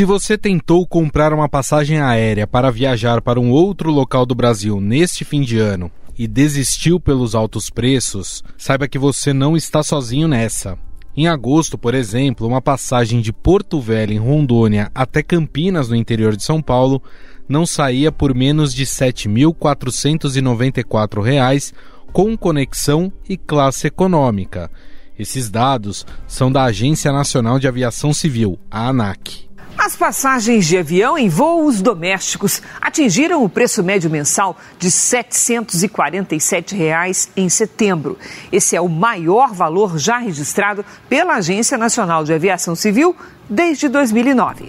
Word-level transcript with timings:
Se 0.00 0.06
você 0.06 0.38
tentou 0.38 0.86
comprar 0.86 1.30
uma 1.30 1.46
passagem 1.46 2.00
aérea 2.00 2.46
para 2.46 2.70
viajar 2.70 3.20
para 3.20 3.38
um 3.38 3.50
outro 3.50 3.90
local 3.90 4.24
do 4.24 4.34
Brasil 4.34 4.80
neste 4.80 5.26
fim 5.26 5.42
de 5.42 5.58
ano 5.58 5.92
e 6.18 6.26
desistiu 6.26 6.98
pelos 6.98 7.34
altos 7.34 7.68
preços, 7.68 8.42
saiba 8.56 8.88
que 8.88 8.98
você 8.98 9.34
não 9.34 9.58
está 9.58 9.82
sozinho 9.82 10.26
nessa. 10.26 10.78
Em 11.14 11.28
agosto, 11.28 11.76
por 11.76 11.94
exemplo, 11.94 12.46
uma 12.46 12.62
passagem 12.62 13.20
de 13.20 13.30
Porto 13.30 13.78
Velho, 13.78 14.14
em 14.14 14.18
Rondônia, 14.18 14.90
até 14.94 15.22
Campinas, 15.22 15.90
no 15.90 15.96
interior 15.96 16.34
de 16.34 16.44
São 16.44 16.62
Paulo, 16.62 17.02
não 17.46 17.66
saía 17.66 18.10
por 18.10 18.34
menos 18.34 18.72
de 18.72 18.84
R$ 18.84 18.88
7.494 18.88 21.74
com 22.10 22.38
conexão 22.38 23.12
e 23.28 23.36
classe 23.36 23.88
econômica. 23.88 24.70
Esses 25.18 25.50
dados 25.50 26.06
são 26.26 26.50
da 26.50 26.64
Agência 26.64 27.12
Nacional 27.12 27.58
de 27.58 27.68
Aviação 27.68 28.14
Civil, 28.14 28.58
a 28.70 28.88
ANAC. 28.88 29.49
As 29.82 29.96
passagens 29.96 30.66
de 30.66 30.76
avião 30.76 31.16
em 31.16 31.30
voos 31.30 31.80
domésticos 31.80 32.60
atingiram 32.82 33.42
o 33.42 33.48
preço 33.48 33.82
médio 33.82 34.10
mensal 34.10 34.58
de 34.78 34.90
747 34.90 36.74
reais 36.74 37.30
em 37.34 37.48
setembro. 37.48 38.18
Esse 38.52 38.76
é 38.76 38.80
o 38.82 38.90
maior 38.90 39.54
valor 39.54 39.98
já 39.98 40.18
registrado 40.18 40.84
pela 41.08 41.36
Agência 41.36 41.78
Nacional 41.78 42.24
de 42.24 42.34
Aviação 42.34 42.74
Civil 42.74 43.16
desde 43.48 43.88
2009. 43.88 44.68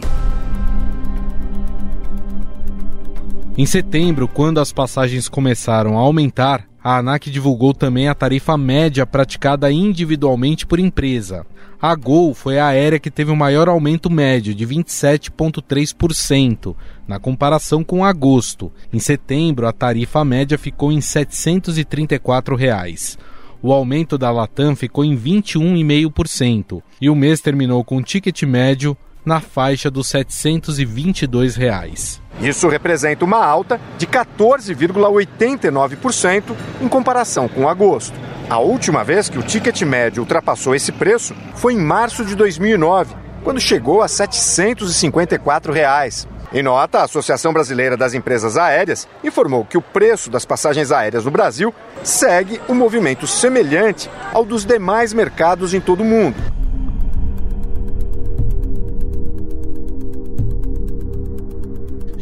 Em 3.58 3.66
setembro, 3.66 4.30
quando 4.30 4.62
as 4.62 4.72
passagens 4.72 5.28
começaram 5.28 5.98
a 5.98 6.02
aumentar, 6.02 6.71
a 6.84 6.98
ANAC 6.98 7.30
divulgou 7.30 7.74
também 7.74 8.08
a 8.08 8.16
tarifa 8.16 8.58
média 8.58 9.06
praticada 9.06 9.72
individualmente 9.72 10.66
por 10.66 10.80
empresa. 10.80 11.46
A 11.80 11.94
Gol 11.96 12.34
foi 12.34 12.58
a 12.60 12.68
aérea 12.68 13.00
que 13.00 13.12
teve 13.12 13.32
o 13.32 13.36
maior 13.36 13.70
aumento 13.70 14.10
médio, 14.10 14.54
de 14.54 14.68
27,3%, 14.68 16.76
na 17.08 17.18
comparação 17.20 17.84
com 17.84 18.06
agosto. 18.06 18.72
Em 18.94 19.00
setembro, 19.00 19.68
a 19.68 19.72
tarifa 19.72 20.24
média 20.24 20.58
ficou 20.58 20.92
em 20.92 21.02
734 21.02 22.56
reais. 22.56 23.18
O 23.64 23.72
aumento 23.72 24.18
da 24.18 24.32
Latam 24.32 24.76
ficou 24.76 25.06
em 25.06 25.16
21,5% 25.16 26.82
e 27.00 27.08
o 27.10 27.16
mês 27.16 27.42
terminou 27.42 27.84
com 27.84 27.98
um 27.98 28.02
ticket 28.02 28.42
médio 28.44 28.98
na 29.26 29.40
faixa 29.40 29.90
dos 29.92 30.08
722 30.08 31.56
reais. 31.56 32.22
Isso 32.42 32.68
representa 32.68 33.24
uma 33.24 33.46
alta 33.46 33.80
de 33.98 34.06
14,89% 34.08 36.56
em 36.82 36.88
comparação 36.88 37.48
com 37.48 37.70
agosto. 37.70 38.20
A 38.50 38.58
última 38.60 39.04
vez 39.04 39.30
que 39.30 39.38
o 39.38 39.44
ticket 39.44 39.84
médio 39.84 40.24
ultrapassou 40.24 40.74
esse 40.76 40.92
preço 40.92 41.36
foi 41.56 41.74
em 41.74 41.80
março 41.80 42.26
de 42.26 42.36
2009, 42.36 43.14
quando 43.44 43.62
chegou 43.62 44.02
a 44.02 44.08
754 44.08 45.72
reais. 45.72 46.28
Em 46.54 46.62
nota, 46.62 47.00
a 47.00 47.04
Associação 47.04 47.54
Brasileira 47.54 47.96
das 47.96 48.14
Empresas 48.14 48.58
Aéreas 48.58 49.08
informou 49.24 49.64
que 49.64 49.78
o 49.78 49.82
preço 49.82 50.30
das 50.30 50.44
passagens 50.44 50.92
aéreas 50.92 51.24
no 51.24 51.32
Brasil 51.32 51.74
segue 52.04 52.60
um 52.68 52.76
movimento 52.76 53.26
semelhante 53.26 54.10
ao 54.34 54.44
dos 54.44 54.66
demais 54.66 55.14
mercados 55.14 55.74
em 55.74 55.80
todo 55.80 56.02
o 56.02 56.06
mundo. 56.06 56.36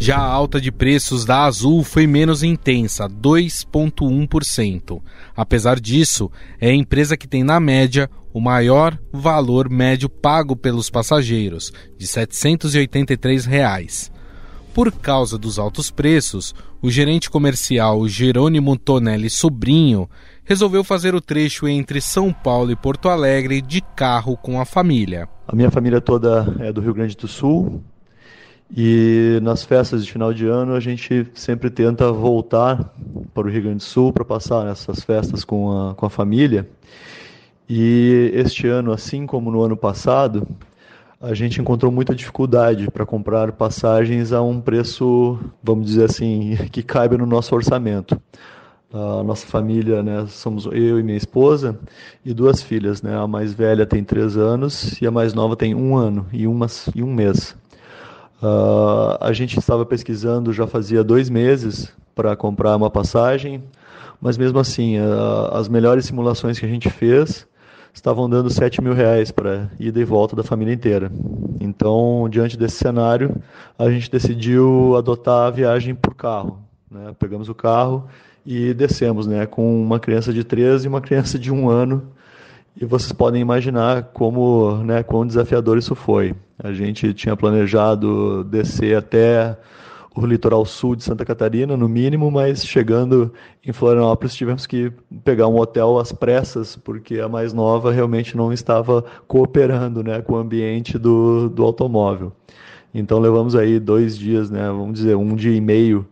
Já 0.02 0.18
a 0.18 0.24
alta 0.24 0.62
de 0.62 0.72
preços 0.72 1.26
da 1.26 1.44
Azul 1.44 1.84
foi 1.84 2.08
menos 2.08 2.42
intensa, 2.42 3.10
2,1%. 3.10 5.02
Apesar 5.36 5.78
disso, 5.78 6.32
é 6.58 6.70
a 6.70 6.74
empresa 6.74 7.18
que 7.18 7.28
tem 7.28 7.44
na 7.44 7.60
média 7.60 8.10
o 8.34 8.40
maior 8.40 8.98
valor 9.12 9.70
médio 9.70 10.08
pago 10.08 10.56
pelos 10.56 10.90
passageiros, 10.90 11.74
de 11.98 12.08
783 12.08 13.46
reais. 13.46 14.10
Por 14.74 14.90
causa 14.90 15.38
dos 15.38 15.60
altos 15.60 15.92
preços, 15.92 16.56
o 16.82 16.90
gerente 16.90 17.30
comercial 17.30 18.08
Jerônimo 18.08 18.78
Tonelli 18.78 19.30
Sobrinho 19.30 20.10
resolveu 20.46 20.82
fazer 20.82 21.14
o 21.14 21.20
trecho 21.20 21.68
entre 21.68 22.00
São 22.00 22.32
Paulo 22.32 22.72
e 22.72 22.76
Porto 22.76 23.10
Alegre 23.10 23.62
de 23.62 23.82
carro 23.82 24.38
com 24.38 24.62
a 24.62 24.66
família. 24.66 25.28
A 25.46 25.54
minha 25.54 25.70
família 25.70 26.00
toda 26.00 26.56
é 26.60 26.72
do 26.72 26.80
Rio 26.80 26.94
Grande 26.94 27.18
do 27.18 27.28
Sul, 27.28 27.84
e 28.76 29.40
nas 29.42 29.64
festas 29.64 30.06
de 30.06 30.12
final 30.12 30.34
de 30.34 30.46
ano 30.46 30.74
a 30.74 30.80
gente 30.80 31.28
sempre 31.34 31.70
tenta 31.70 32.12
voltar 32.12 32.94
para 33.34 33.48
o 33.48 33.50
Rio 33.50 33.64
Grande 33.64 33.78
do 33.78 33.84
Sul 33.84 34.14
para 34.14 34.24
passar 34.24 34.68
essas 34.68 35.02
festas 35.02 35.44
com 35.44 35.72
a, 35.72 35.96
com 35.96 36.06
a 36.06 36.10
família. 36.10 36.70
E 37.68 38.32
este 38.34 38.68
ano, 38.68 38.92
assim 38.92 39.26
como 39.26 39.52
no 39.52 39.62
ano 39.62 39.78
passado, 39.78 40.48
a 41.22 41.34
gente 41.34 41.60
encontrou 41.60 41.92
muita 41.92 42.16
dificuldade 42.16 42.90
para 42.90 43.06
comprar 43.06 43.52
passagens 43.52 44.32
a 44.32 44.42
um 44.42 44.62
preço, 44.62 45.38
vamos 45.62 45.86
dizer 45.86 46.06
assim, 46.06 46.56
que 46.72 46.82
caiba 46.82 47.18
no 47.18 47.26
nosso 47.26 47.54
orçamento. 47.54 48.20
A 48.92 49.22
nossa 49.24 49.46
família, 49.46 50.02
né, 50.02 50.26
somos 50.28 50.66
eu 50.66 51.00
e 51.00 51.04
minha 51.04 51.18
esposa 51.18 51.78
e 52.26 52.34
duas 52.34 52.64
filhas, 52.64 53.04
né? 53.04 53.16
A 53.16 53.28
mais 53.28 53.54
velha 53.54 53.86
tem 53.86 54.04
três 54.04 54.36
anos 54.36 55.00
e 55.00 55.06
a 55.06 55.12
mais 55.12 55.32
nova 55.34 55.56
tem 55.56 55.76
um 55.76 55.96
ano 55.96 56.26
e, 56.34 56.48
uma, 56.48 56.66
e 56.96 57.04
um 57.04 57.14
mês. 57.14 57.56
Uh, 58.42 59.18
a 59.20 59.34
gente 59.34 59.60
estava 59.60 59.86
pesquisando 59.86 60.54
já 60.54 60.66
fazia 60.66 61.04
dois 61.04 61.30
meses 61.30 61.92
para 62.16 62.36
comprar 62.38 62.76
uma 62.76 62.90
passagem, 62.90 63.62
mas 64.22 64.38
mesmo 64.38 64.60
assim, 64.60 64.98
uh, 64.98 65.54
as 65.54 65.68
melhores 65.68 66.06
simulações 66.06 66.58
que 66.58 66.66
a 66.66 66.70
gente 66.70 66.90
fez 66.90 67.46
estavam 67.94 68.30
dando 68.30 68.50
7 68.50 68.82
mil 68.82 68.94
reais 68.94 69.32
para 69.32 69.70
ida 69.80 70.00
e 70.00 70.06
volta 70.06 70.36
da 70.36 70.44
família 70.44 70.74
inteira. 70.74 71.12
Então, 71.60 72.28
diante 72.30 72.58
desse 72.58 72.78
cenário, 72.78 73.36
a 73.78 73.90
gente 73.90 74.10
decidiu 74.10 74.96
adotar 74.96 75.48
a 75.48 75.52
viagem 75.52 75.94
por 75.94 76.16
carro. 76.16 76.60
Né? 76.90 77.14
Pegamos 77.20 77.50
o 77.50 77.56
carro 77.56 78.08
e 78.46 78.74
descemos 78.74 79.28
né? 79.28 79.46
com 79.46 79.82
uma 79.82 80.00
criança 80.00 80.32
de 80.32 80.44
13 80.44 80.86
e 80.86 80.88
uma 80.88 81.02
criança 81.02 81.38
de 81.38 81.52
um 81.52 81.70
ano 81.70 82.10
e 82.80 82.86
vocês 82.86 83.12
podem 83.12 83.42
imaginar 83.42 84.04
como, 84.14 84.78
né, 84.84 85.04
quão 85.04 85.28
desafiador 85.28 85.78
isso 85.78 85.96
foi. 85.96 86.34
A 86.58 86.72
gente 86.72 87.14
tinha 87.14 87.36
planejado 87.36 88.44
descer 88.46 88.96
até 88.96 89.58
o 90.16 90.26
litoral 90.26 90.66
sul 90.66 90.96
de 90.96 91.04
Santa 91.04 91.26
Catarina, 91.26 91.76
no 91.76 91.90
mínimo, 91.90 92.32
mas 92.32 92.66
chegando 92.66 93.34
em 93.66 93.74
Florianópolis 93.74 94.34
tivemos 94.34 94.66
que 94.66 94.92
pegar 95.24 95.48
um 95.48 95.58
hotel 95.58 96.00
às 96.00 96.14
pressas, 96.14 96.78
porque 96.78 97.20
a 97.20 97.28
mais 97.28 97.54
nova 97.54 97.92
realmente 97.92 98.36
não 98.36 98.52
estava 98.52 99.04
cooperando 99.28 100.02
né, 100.02 100.22
com 100.22 100.34
o 100.34 100.38
ambiente 100.38 100.98
do, 100.98 101.50
do 101.50 101.64
automóvel. 101.64 102.32
Então 102.94 103.20
levamos 103.20 103.56
aí 103.56 103.78
dois 103.78 104.18
dias, 104.18 104.50
né, 104.50 104.68
vamos 104.68 104.94
dizer, 104.94 105.16
um 105.16 105.36
dia 105.36 105.56
e 105.56 105.62
meio 105.62 106.08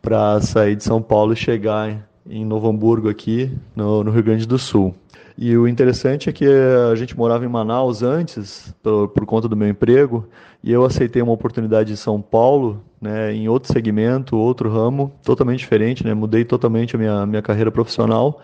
para 0.00 0.40
sair 0.40 0.76
de 0.76 0.84
São 0.84 1.02
Paulo 1.02 1.32
e 1.32 1.36
chegar 1.36 2.08
em 2.28 2.44
Novo 2.44 2.68
Hamburgo 2.68 3.08
aqui, 3.08 3.50
no, 3.74 4.04
no 4.04 4.10
Rio 4.12 4.22
Grande 4.22 4.46
do 4.46 4.58
Sul. 4.58 4.94
E 5.38 5.54
o 5.56 5.68
interessante 5.68 6.30
é 6.30 6.32
que 6.32 6.46
a 6.46 6.94
gente 6.94 7.16
morava 7.16 7.44
em 7.44 7.48
Manaus 7.48 8.02
antes, 8.02 8.74
por, 8.82 9.08
por, 9.08 9.26
conta 9.26 9.46
do 9.46 9.54
meu 9.56 9.68
emprego, 9.68 10.26
e 10.64 10.72
eu 10.72 10.82
aceitei 10.82 11.20
uma 11.20 11.32
oportunidade 11.32 11.92
em 11.92 11.96
São 11.96 12.22
Paulo, 12.22 12.82
né, 12.98 13.34
em 13.34 13.46
outro 13.46 13.70
segmento, 13.70 14.34
outro 14.34 14.70
ramo, 14.70 15.12
totalmente 15.22 15.58
diferente, 15.58 16.04
né, 16.06 16.14
mudei 16.14 16.42
totalmente 16.42 16.96
a 16.96 16.98
minha, 16.98 17.26
minha 17.26 17.42
carreira 17.42 17.70
profissional, 17.70 18.40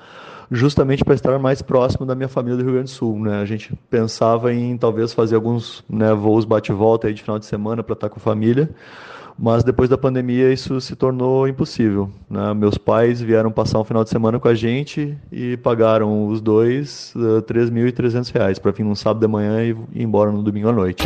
justamente 0.50 1.02
para 1.02 1.14
estar 1.14 1.38
mais 1.38 1.62
próximo 1.62 2.04
da 2.04 2.14
minha 2.14 2.28
família 2.28 2.58
do 2.58 2.62
Rio 2.62 2.74
Grande 2.74 2.90
do 2.90 2.94
Sul. 2.94 3.18
Né? 3.18 3.40
A 3.40 3.46
gente 3.46 3.74
pensava 3.88 4.52
em 4.52 4.76
talvez 4.76 5.14
fazer 5.14 5.34
alguns 5.34 5.82
né, 5.88 6.12
voos 6.12 6.44
bate-volta 6.44 7.10
de 7.10 7.22
final 7.22 7.38
de 7.38 7.46
semana 7.46 7.82
para 7.82 7.94
estar 7.94 8.10
com 8.10 8.18
a 8.18 8.22
família, 8.22 8.68
mas 9.38 9.64
depois 9.64 9.88
da 9.88 9.98
pandemia 9.98 10.52
isso 10.52 10.80
se 10.80 10.94
tornou 10.94 11.48
impossível. 11.48 12.10
Né? 12.28 12.54
Meus 12.54 12.78
pais 12.78 13.20
vieram 13.20 13.50
passar 13.50 13.80
um 13.80 13.84
final 13.84 14.04
de 14.04 14.10
semana 14.10 14.38
com 14.38 14.48
a 14.48 14.54
gente 14.54 15.16
e 15.30 15.56
pagaram 15.56 16.26
os 16.26 16.40
dois 16.40 17.12
uh, 17.16 17.38
eh, 17.38 17.42
3.300 17.42 18.32
reais 18.32 18.58
para 18.58 18.70
vir 18.72 18.84
num 18.84 18.94
sábado 18.94 19.20
de 19.20 19.28
manhã 19.28 19.62
e 19.62 19.70
ir 19.70 20.02
embora 20.02 20.30
no 20.30 20.42
domingo 20.42 20.68
à 20.68 20.72
noite. 20.72 21.04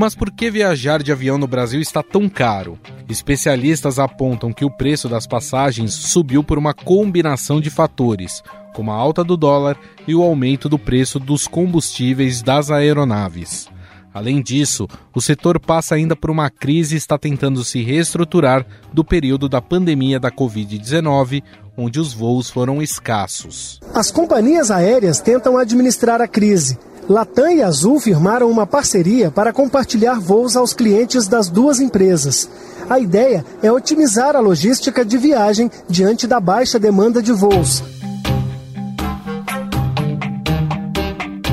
Mas 0.00 0.14
por 0.14 0.30
que 0.30 0.50
viajar 0.50 1.02
de 1.02 1.12
avião 1.12 1.36
no 1.36 1.46
Brasil 1.46 1.78
está 1.78 2.02
tão 2.02 2.26
caro? 2.26 2.78
Especialistas 3.06 3.98
apontam 3.98 4.50
que 4.50 4.64
o 4.64 4.70
preço 4.70 5.10
das 5.10 5.26
passagens 5.26 5.92
subiu 5.92 6.42
por 6.42 6.56
uma 6.56 6.72
combinação 6.72 7.60
de 7.60 7.68
fatores, 7.68 8.42
como 8.72 8.90
a 8.90 8.94
alta 8.94 9.22
do 9.22 9.36
dólar 9.36 9.76
e 10.08 10.14
o 10.14 10.22
aumento 10.22 10.70
do 10.70 10.78
preço 10.78 11.20
dos 11.20 11.46
combustíveis 11.46 12.40
das 12.40 12.70
aeronaves. 12.70 13.68
Além 14.14 14.40
disso, 14.40 14.88
o 15.14 15.20
setor 15.20 15.60
passa 15.60 15.96
ainda 15.96 16.16
por 16.16 16.30
uma 16.30 16.48
crise 16.48 16.94
e 16.94 16.98
está 16.98 17.18
tentando 17.18 17.62
se 17.62 17.82
reestruturar 17.82 18.66
do 18.94 19.04
período 19.04 19.50
da 19.50 19.60
pandemia 19.60 20.18
da 20.18 20.30
Covid-19, 20.30 21.42
onde 21.76 22.00
os 22.00 22.14
voos 22.14 22.48
foram 22.48 22.80
escassos. 22.80 23.78
As 23.94 24.10
companhias 24.10 24.70
aéreas 24.70 25.20
tentam 25.20 25.58
administrar 25.58 26.22
a 26.22 26.26
crise 26.26 26.78
Latam 27.10 27.50
e 27.50 27.60
Azul 27.60 27.98
firmaram 27.98 28.48
uma 28.48 28.64
parceria 28.64 29.32
para 29.32 29.52
compartilhar 29.52 30.20
voos 30.20 30.56
aos 30.56 30.72
clientes 30.72 31.26
das 31.26 31.50
duas 31.50 31.80
empresas. 31.80 32.48
A 32.88 33.00
ideia 33.00 33.44
é 33.60 33.72
otimizar 33.72 34.36
a 34.36 34.38
logística 34.38 35.04
de 35.04 35.18
viagem 35.18 35.68
diante 35.88 36.28
da 36.28 36.38
baixa 36.38 36.78
demanda 36.78 37.20
de 37.20 37.32
voos. 37.32 37.82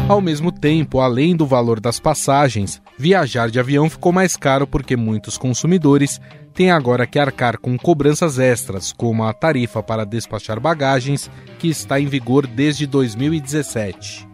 Ao 0.07 0.21
mesmo 0.21 0.51
tempo, 0.51 0.99
além 0.99 1.35
do 1.35 1.47
valor 1.47 1.79
das 1.79 1.99
passagens, 1.99 2.79
viajar 2.95 3.49
de 3.49 3.59
avião 3.59 3.89
ficou 3.89 4.11
mais 4.11 4.37
caro 4.37 4.67
porque 4.67 4.95
muitos 4.95 5.39
consumidores 5.39 6.21
têm 6.53 6.69
agora 6.69 7.07
que 7.07 7.17
arcar 7.17 7.57
com 7.57 7.75
cobranças 7.79 8.37
extras, 8.37 8.93
como 8.93 9.23
a 9.23 9.33
tarifa 9.33 9.81
para 9.81 10.05
despachar 10.05 10.59
bagagens, 10.59 11.31
que 11.57 11.67
está 11.67 11.99
em 11.99 12.05
vigor 12.05 12.45
desde 12.45 12.85
2017. 12.85 14.26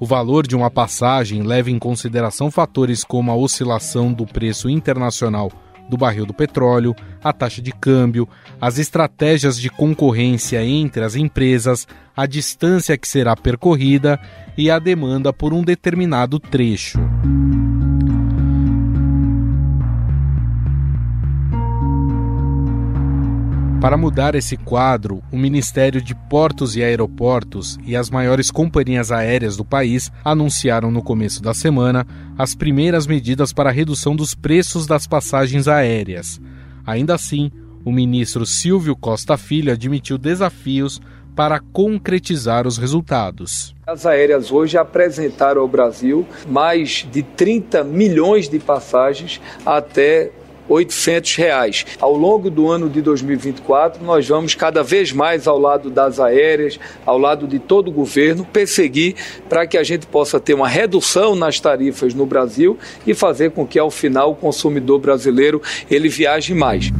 O 0.00 0.06
valor 0.06 0.46
de 0.46 0.56
uma 0.56 0.70
passagem 0.70 1.42
leva 1.42 1.70
em 1.70 1.78
consideração 1.78 2.50
fatores 2.50 3.04
como 3.04 3.30
a 3.30 3.36
oscilação 3.36 4.10
do 4.10 4.24
preço 4.24 4.70
internacional 4.70 5.52
do 5.90 5.96
barril 5.98 6.24
do 6.24 6.32
petróleo, 6.32 6.94
a 7.22 7.32
taxa 7.32 7.60
de 7.60 7.72
câmbio, 7.72 8.26
as 8.58 8.78
estratégias 8.78 9.60
de 9.60 9.68
concorrência 9.68 10.64
entre 10.64 11.04
as 11.04 11.16
empresas, 11.16 11.86
a 12.16 12.24
distância 12.24 12.96
que 12.96 13.08
será 13.08 13.36
percorrida 13.36 14.18
e 14.56 14.70
a 14.70 14.78
demanda 14.78 15.32
por 15.32 15.52
um 15.52 15.62
determinado 15.62 16.38
trecho. 16.38 16.98
Para 23.80 23.96
mudar 23.96 24.34
esse 24.34 24.58
quadro, 24.58 25.22
o 25.32 25.38
Ministério 25.38 26.02
de 26.02 26.14
Portos 26.14 26.76
e 26.76 26.82
Aeroportos 26.82 27.78
e 27.86 27.96
as 27.96 28.10
maiores 28.10 28.50
companhias 28.50 29.10
aéreas 29.10 29.56
do 29.56 29.64
país 29.64 30.12
anunciaram 30.22 30.90
no 30.90 31.02
começo 31.02 31.42
da 31.42 31.54
semana 31.54 32.06
as 32.36 32.54
primeiras 32.54 33.06
medidas 33.06 33.54
para 33.54 33.70
a 33.70 33.72
redução 33.72 34.14
dos 34.14 34.34
preços 34.34 34.86
das 34.86 35.06
passagens 35.06 35.66
aéreas. 35.66 36.38
Ainda 36.86 37.14
assim, 37.14 37.50
o 37.82 37.90
ministro 37.90 38.44
Silvio 38.44 38.94
Costa 38.94 39.38
Filho 39.38 39.72
admitiu 39.72 40.18
desafios 40.18 41.00
para 41.34 41.58
concretizar 41.58 42.66
os 42.66 42.76
resultados. 42.76 43.74
As 43.86 44.04
aéreas 44.04 44.52
hoje 44.52 44.76
apresentaram 44.76 45.62
ao 45.62 45.68
Brasil 45.68 46.26
mais 46.46 47.08
de 47.10 47.22
30 47.22 47.82
milhões 47.82 48.46
de 48.46 48.58
passagens 48.58 49.40
até 49.64 50.32
800 50.70 51.36
reais. 51.36 51.84
Ao 52.00 52.14
longo 52.14 52.48
do 52.48 52.70
ano 52.70 52.88
de 52.88 53.02
2024, 53.02 54.02
nós 54.04 54.26
vamos 54.26 54.54
cada 54.54 54.82
vez 54.82 55.12
mais 55.12 55.46
ao 55.46 55.58
lado 55.58 55.90
das 55.90 56.20
aéreas, 56.20 56.78
ao 57.04 57.18
lado 57.18 57.46
de 57.46 57.58
todo 57.58 57.88
o 57.88 57.92
governo, 57.92 58.44
perseguir 58.44 59.16
para 59.48 59.66
que 59.66 59.76
a 59.76 59.82
gente 59.82 60.06
possa 60.06 60.38
ter 60.38 60.54
uma 60.54 60.68
redução 60.68 61.34
nas 61.34 61.58
tarifas 61.58 62.14
no 62.14 62.24
Brasil 62.24 62.78
e 63.06 63.12
fazer 63.12 63.50
com 63.50 63.66
que 63.66 63.78
ao 63.78 63.90
final 63.90 64.30
o 64.30 64.36
consumidor 64.36 65.00
brasileiro 65.00 65.60
ele 65.90 66.08
viaje 66.08 66.54
mais. 66.54 66.90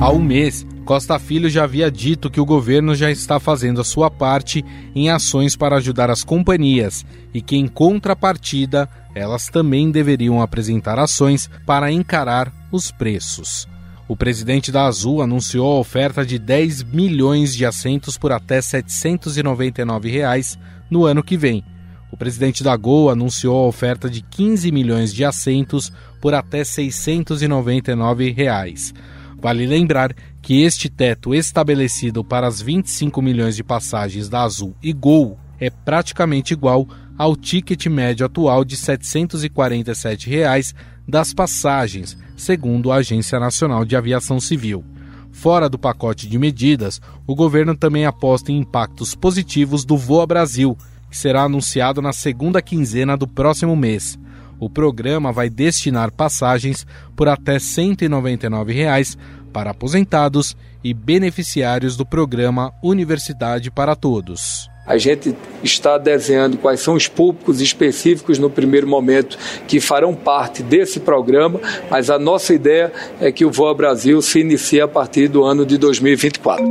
Há 0.00 0.12
um 0.12 0.18
mês, 0.18 0.66
Costa 0.86 1.18
Filho 1.18 1.50
já 1.50 1.64
havia 1.64 1.90
dito 1.90 2.30
que 2.30 2.40
o 2.40 2.44
governo 2.44 2.94
já 2.94 3.10
está 3.10 3.40
fazendo 3.40 3.80
a 3.80 3.84
sua 3.84 4.08
parte 4.08 4.64
em 4.94 5.10
ações 5.10 5.56
para 5.56 5.78
ajudar 5.78 6.12
as 6.12 6.22
companhias 6.22 7.04
e 7.34 7.42
que, 7.42 7.56
em 7.56 7.66
contrapartida, 7.66 8.88
elas 9.12 9.48
também 9.48 9.90
deveriam 9.90 10.40
apresentar 10.40 10.96
ações 10.96 11.50
para 11.66 11.90
encarar 11.90 12.52
os 12.70 12.92
preços. 12.92 13.66
O 14.06 14.16
presidente 14.16 14.70
da 14.70 14.86
Azul 14.86 15.20
anunciou 15.20 15.76
a 15.76 15.80
oferta 15.80 16.24
de 16.24 16.38
10 16.38 16.84
milhões 16.84 17.52
de 17.56 17.66
assentos 17.66 18.16
por 18.16 18.30
até 18.30 18.62
799 18.62 20.08
reais 20.08 20.56
no 20.88 21.04
ano 21.04 21.20
que 21.20 21.36
vem. 21.36 21.64
O 22.12 22.16
presidente 22.16 22.62
da 22.62 22.76
Gol 22.76 23.10
anunciou 23.10 23.64
a 23.64 23.66
oferta 23.66 24.08
de 24.08 24.22
15 24.22 24.70
milhões 24.70 25.12
de 25.12 25.24
assentos 25.24 25.92
por 26.20 26.32
até 26.32 26.62
699 26.62 28.30
reais. 28.30 28.94
Vale 29.38 29.66
lembrar 29.66 30.14
que 30.46 30.62
este 30.62 30.88
teto 30.88 31.34
estabelecido 31.34 32.22
para 32.22 32.46
as 32.46 32.62
25 32.62 33.20
milhões 33.20 33.56
de 33.56 33.64
passagens 33.64 34.28
da 34.28 34.44
Azul 34.44 34.76
e 34.80 34.92
Gol 34.92 35.36
é 35.58 35.68
praticamente 35.70 36.52
igual 36.52 36.86
ao 37.18 37.34
ticket 37.34 37.86
médio 37.86 38.24
atual 38.24 38.64
de 38.64 38.76
747 38.76 40.30
reais 40.30 40.72
das 41.08 41.34
passagens, 41.34 42.16
segundo 42.36 42.92
a 42.92 42.98
Agência 42.98 43.40
Nacional 43.40 43.84
de 43.84 43.96
Aviação 43.96 44.38
Civil. 44.38 44.84
Fora 45.32 45.68
do 45.68 45.80
pacote 45.80 46.28
de 46.28 46.38
medidas, 46.38 47.00
o 47.26 47.34
governo 47.34 47.76
também 47.76 48.06
aposta 48.06 48.52
em 48.52 48.58
impactos 48.58 49.16
positivos 49.16 49.84
do 49.84 49.96
Voa 49.96 50.28
Brasil, 50.28 50.78
que 51.10 51.16
será 51.16 51.42
anunciado 51.42 52.00
na 52.00 52.12
segunda 52.12 52.62
quinzena 52.62 53.16
do 53.16 53.26
próximo 53.26 53.74
mês. 53.74 54.16
O 54.58 54.70
programa 54.70 55.32
vai 55.32 55.50
destinar 55.50 56.10
passagens 56.10 56.86
por 57.14 57.28
até 57.28 57.58
199 57.58 58.72
reais 58.72 59.18
para 59.56 59.70
aposentados 59.70 60.54
e 60.84 60.92
beneficiários 60.92 61.96
do 61.96 62.04
programa 62.04 62.74
Universidade 62.82 63.70
para 63.70 63.96
Todos. 63.96 64.68
A 64.86 64.98
gente 64.98 65.34
está 65.64 65.96
desenhando 65.96 66.58
quais 66.58 66.80
são 66.80 66.92
os 66.92 67.08
públicos 67.08 67.62
específicos 67.62 68.38
no 68.38 68.50
primeiro 68.50 68.86
momento 68.86 69.38
que 69.66 69.80
farão 69.80 70.14
parte 70.14 70.62
desse 70.62 71.00
programa, 71.00 71.58
mas 71.90 72.10
a 72.10 72.18
nossa 72.18 72.52
ideia 72.52 72.92
é 73.18 73.32
que 73.32 73.46
o 73.46 73.50
Voa 73.50 73.72
Brasil 73.72 74.20
se 74.20 74.40
inicie 74.40 74.82
a 74.82 74.86
partir 74.86 75.26
do 75.26 75.42
ano 75.42 75.64
de 75.64 75.78
2024. 75.78 76.62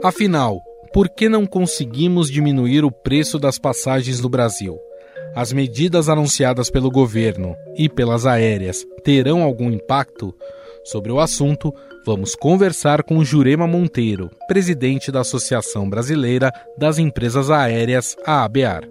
Afinal, 0.00 0.62
por 0.92 1.08
que 1.08 1.28
não 1.28 1.44
conseguimos 1.44 2.30
diminuir 2.30 2.84
o 2.84 2.92
preço 2.92 3.36
das 3.36 3.58
passagens 3.58 4.20
no 4.20 4.28
Brasil? 4.28 4.78
As 5.34 5.52
medidas 5.52 6.08
anunciadas 6.08 6.70
pelo 6.70 6.90
governo 6.90 7.56
e 7.76 7.88
pelas 7.88 8.26
aéreas 8.26 8.86
terão 9.02 9.42
algum 9.42 9.70
impacto? 9.70 10.34
Sobre 10.84 11.10
o 11.10 11.18
assunto, 11.18 11.74
vamos 12.04 12.34
conversar 12.34 13.02
com 13.02 13.24
Jurema 13.24 13.66
Monteiro, 13.66 14.30
presidente 14.46 15.10
da 15.10 15.20
Associação 15.20 15.88
Brasileira 15.88 16.52
das 16.78 16.98
Empresas 16.98 17.50
Aéreas, 17.50 18.16
a 18.26 18.44
ABAR. 18.44 18.82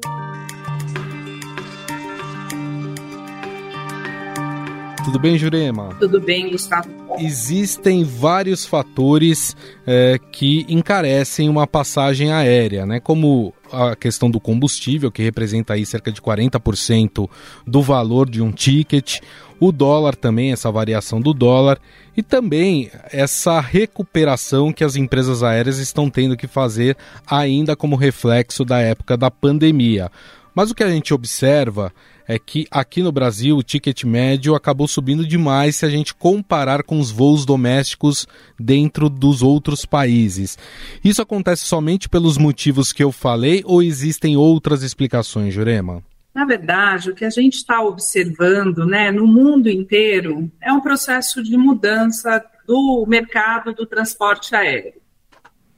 Tudo 5.04 5.20
bem, 5.20 5.38
Jurema? 5.38 5.90
Tudo 6.00 6.22
bem, 6.22 6.50
Gustavo. 6.50 6.90
Existem 7.20 8.04
vários 8.06 8.66
fatores 8.66 9.56
é, 9.86 10.18
que 10.32 10.66
encarecem 10.70 11.50
uma 11.50 11.68
passagem 11.68 12.32
aérea, 12.32 12.86
né? 12.86 13.02
Como 13.02 13.54
a 13.72 13.96
questão 13.96 14.32
do 14.32 14.40
combustível, 14.40 15.12
que 15.12 15.22
representa 15.22 15.74
aí 15.74 15.86
cerca 15.86 16.12
de 16.12 16.22
40% 16.22 17.30
do 17.68 17.82
valor 17.82 18.30
de 18.30 18.42
um 18.42 18.52
ticket, 18.52 19.20
o 19.60 19.72
dólar 19.72 20.16
também, 20.16 20.54
essa 20.54 20.72
variação 20.72 21.20
do 21.20 21.34
dólar, 21.34 21.80
e 22.16 22.24
também 22.24 22.90
essa 23.12 23.60
recuperação 23.60 24.72
que 24.72 24.84
as 24.84 24.96
empresas 24.96 25.44
aéreas 25.44 25.80
estão 25.80 26.10
tendo 26.10 26.38
que 26.38 26.48
fazer 26.48 26.96
ainda 27.28 27.76
como 27.76 27.96
reflexo 27.98 28.64
da 28.64 28.80
época 28.80 29.18
da 29.18 29.30
pandemia. 29.30 30.10
Mas 30.56 30.70
o 30.72 30.76
que 30.76 30.84
a 30.84 30.90
gente 30.90 31.14
observa 31.14 31.92
é 32.28 32.40
que 32.40 32.68
aqui 32.72 33.02
no 33.02 33.12
Brasil 33.12 33.58
o 33.58 33.64
ticket 33.64 34.04
médio 34.04 34.56
acabou 34.56 34.88
subindo 34.88 35.26
demais 35.26 35.76
se 35.76 35.86
a 35.86 35.90
gente 35.90 36.14
comparar 36.14 36.84
com 36.84 37.00
os 37.00 37.12
voos 37.12 37.46
domésticos 37.46 38.28
dentro 38.60 39.10
dos 39.10 39.42
outros 39.42 39.86
países. 39.86 40.58
Isso 41.04 41.22
acontece 41.22 41.66
somente 41.66 42.08
pelos 42.10 42.38
motivos 42.38 42.94
que 42.94 43.04
eu 43.04 43.12
falei 43.12 43.62
ou 43.66 43.84
existem 43.84 44.38
outras 44.38 44.84
explicações, 44.84 45.54
Jurema? 45.54 46.04
Na 46.34 46.46
verdade, 46.46 47.12
o 47.12 47.16
que 47.16 47.26
a 47.26 47.30
gente 47.30 47.56
está 47.56 47.82
observando 47.82 48.88
né, 48.88 49.12
no 49.12 49.28
mundo 49.28 49.70
inteiro 49.70 50.52
é 50.60 50.74
um 50.74 50.82
processo 50.82 51.44
de 51.44 51.56
mudança 51.56 52.44
do 52.66 53.06
mercado 53.08 53.74
do 53.74 53.86
transporte 53.86 54.56
aéreo 54.56 55.03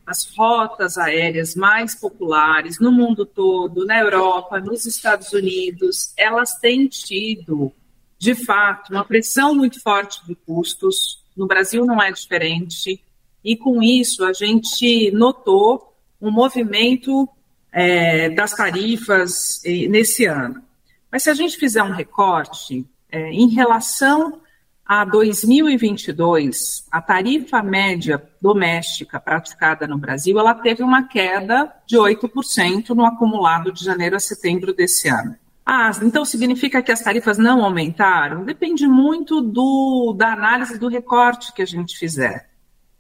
as 0.06 0.26
rotas 0.36 0.98
aéreas 0.98 1.56
mais 1.56 1.96
populares 1.96 2.80
no 2.80 2.92
mundo 2.92 3.26
todo, 3.26 3.86
na 3.86 4.00
Europa, 4.00 4.60
nos 4.60 4.86
Estados 4.86 5.34
Unidos, 5.34 6.14
elas 6.16 6.56
têm 6.60 6.88
tido, 6.88 7.72
de 8.18 8.36
fato, 8.36 8.92
uma 8.92 9.04
pressão 9.04 9.56
muito 9.56 9.82
forte 9.82 10.26
de 10.26 10.36
custos. 10.36 11.24
No 11.36 11.48
Brasil 11.48 11.86
não 11.86 12.02
é 12.02 12.12
diferente. 12.12 13.02
E 13.44 13.56
com 13.56 13.82
isso 13.82 14.24
a 14.24 14.34
gente 14.34 15.12
notou 15.12 15.94
um 16.22 16.32
movimento 16.32 17.28
é, 17.72 18.30
das 18.30 18.54
tarifas 18.54 19.62
nesse 19.90 20.26
ano. 20.26 20.64
Mas 21.12 21.24
se 21.24 21.30
a 21.30 21.34
gente 21.34 21.58
fizer 21.58 21.84
um 21.84 21.92
recorte, 21.92 22.86
é, 23.12 23.32
em 23.32 23.50
relação 23.50 24.42
a 24.86 25.04
2022, 25.04 26.86
a 26.92 27.02
tarifa 27.02 27.64
média 27.64 28.22
doméstica 28.40 29.20
praticada 29.20 29.88
no 29.88 29.98
Brasil, 29.98 30.38
ela 30.38 30.54
teve 30.54 30.84
uma 30.84 31.08
queda 31.08 31.74
de 31.88 31.98
8% 31.98 32.90
no 32.90 33.04
acumulado 33.04 33.72
de 33.72 33.84
janeiro 33.84 34.16
a 34.16 34.20
setembro 34.20 34.74
desse 34.76 35.10
ano. 35.10 35.36
Ah, 35.66 35.90
então 36.04 36.24
significa 36.24 36.84
que 36.84 36.92
as 36.92 37.02
tarifas 37.02 37.40
não 37.40 37.66
aumentaram? 37.66 38.46
Depende 38.46 38.88
muito 38.88 39.42
do, 39.42 40.14
da 40.16 40.34
análise 40.34 40.78
do 40.78 40.88
recorte 40.88 41.52
que 41.52 41.64
a 41.64 41.66
gente 41.66 41.98
fizer. 41.98 42.48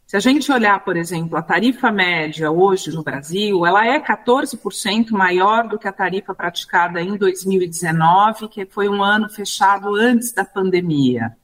Se 0.07 0.17
a 0.17 0.19
gente 0.19 0.51
olhar, 0.51 0.83
por 0.83 0.97
exemplo, 0.97 1.37
a 1.37 1.43
tarifa 1.43 1.91
média 1.91 2.49
hoje 2.49 2.91
no 2.91 3.03
Brasil, 3.03 3.63
ela 3.63 3.85
é 3.85 3.99
14% 3.99 5.11
maior 5.11 5.67
do 5.67 5.77
que 5.77 5.87
a 5.87 5.93
tarifa 5.93 6.33
praticada 6.33 6.99
em 6.99 7.15
2019, 7.15 8.47
que 8.47 8.65
foi 8.65 8.89
um 8.89 9.03
ano 9.03 9.29
fechado 9.29 9.93
antes 9.93 10.31
da 10.31 10.43
pandemia. 10.43 11.35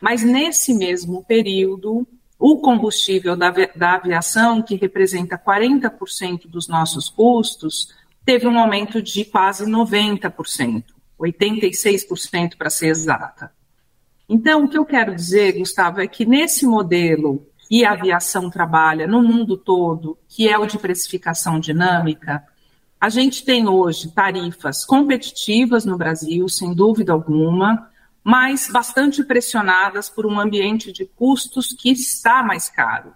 Mas 0.00 0.22
nesse 0.22 0.74
mesmo 0.74 1.24
período, 1.24 2.06
o 2.38 2.58
combustível 2.58 3.36
da, 3.36 3.50
da 3.74 3.94
aviação, 3.94 4.62
que 4.62 4.76
representa 4.76 5.38
40% 5.38 6.46
dos 6.48 6.68
nossos 6.68 7.08
custos, 7.08 7.94
teve 8.24 8.46
um 8.46 8.58
aumento 8.58 9.00
de 9.00 9.24
quase 9.24 9.64
90%, 9.64 10.84
86% 11.18 12.56
para 12.56 12.68
ser 12.68 12.88
exata. 12.88 13.52
Então, 14.28 14.64
o 14.64 14.68
que 14.68 14.76
eu 14.76 14.84
quero 14.84 15.14
dizer, 15.14 15.58
Gustavo, 15.58 16.00
é 16.00 16.06
que 16.06 16.26
nesse 16.26 16.66
modelo 16.66 17.46
que 17.68 17.84
a 17.84 17.92
aviação 17.92 18.50
trabalha 18.50 19.06
no 19.06 19.22
mundo 19.22 19.56
todo, 19.56 20.18
que 20.28 20.48
é 20.48 20.58
o 20.58 20.66
de 20.66 20.78
precificação 20.78 21.58
dinâmica, 21.58 22.44
a 23.00 23.08
gente 23.08 23.44
tem 23.44 23.68
hoje 23.68 24.10
tarifas 24.10 24.84
competitivas 24.84 25.84
no 25.84 25.96
Brasil, 25.96 26.48
sem 26.48 26.74
dúvida 26.74 27.12
alguma, 27.12 27.90
mas 28.26 28.68
bastante 28.68 29.22
pressionadas 29.22 30.10
por 30.10 30.26
um 30.26 30.40
ambiente 30.40 30.90
de 30.90 31.04
custos 31.06 31.68
que 31.68 31.92
está 31.92 32.42
mais 32.42 32.68
caro. 32.68 33.12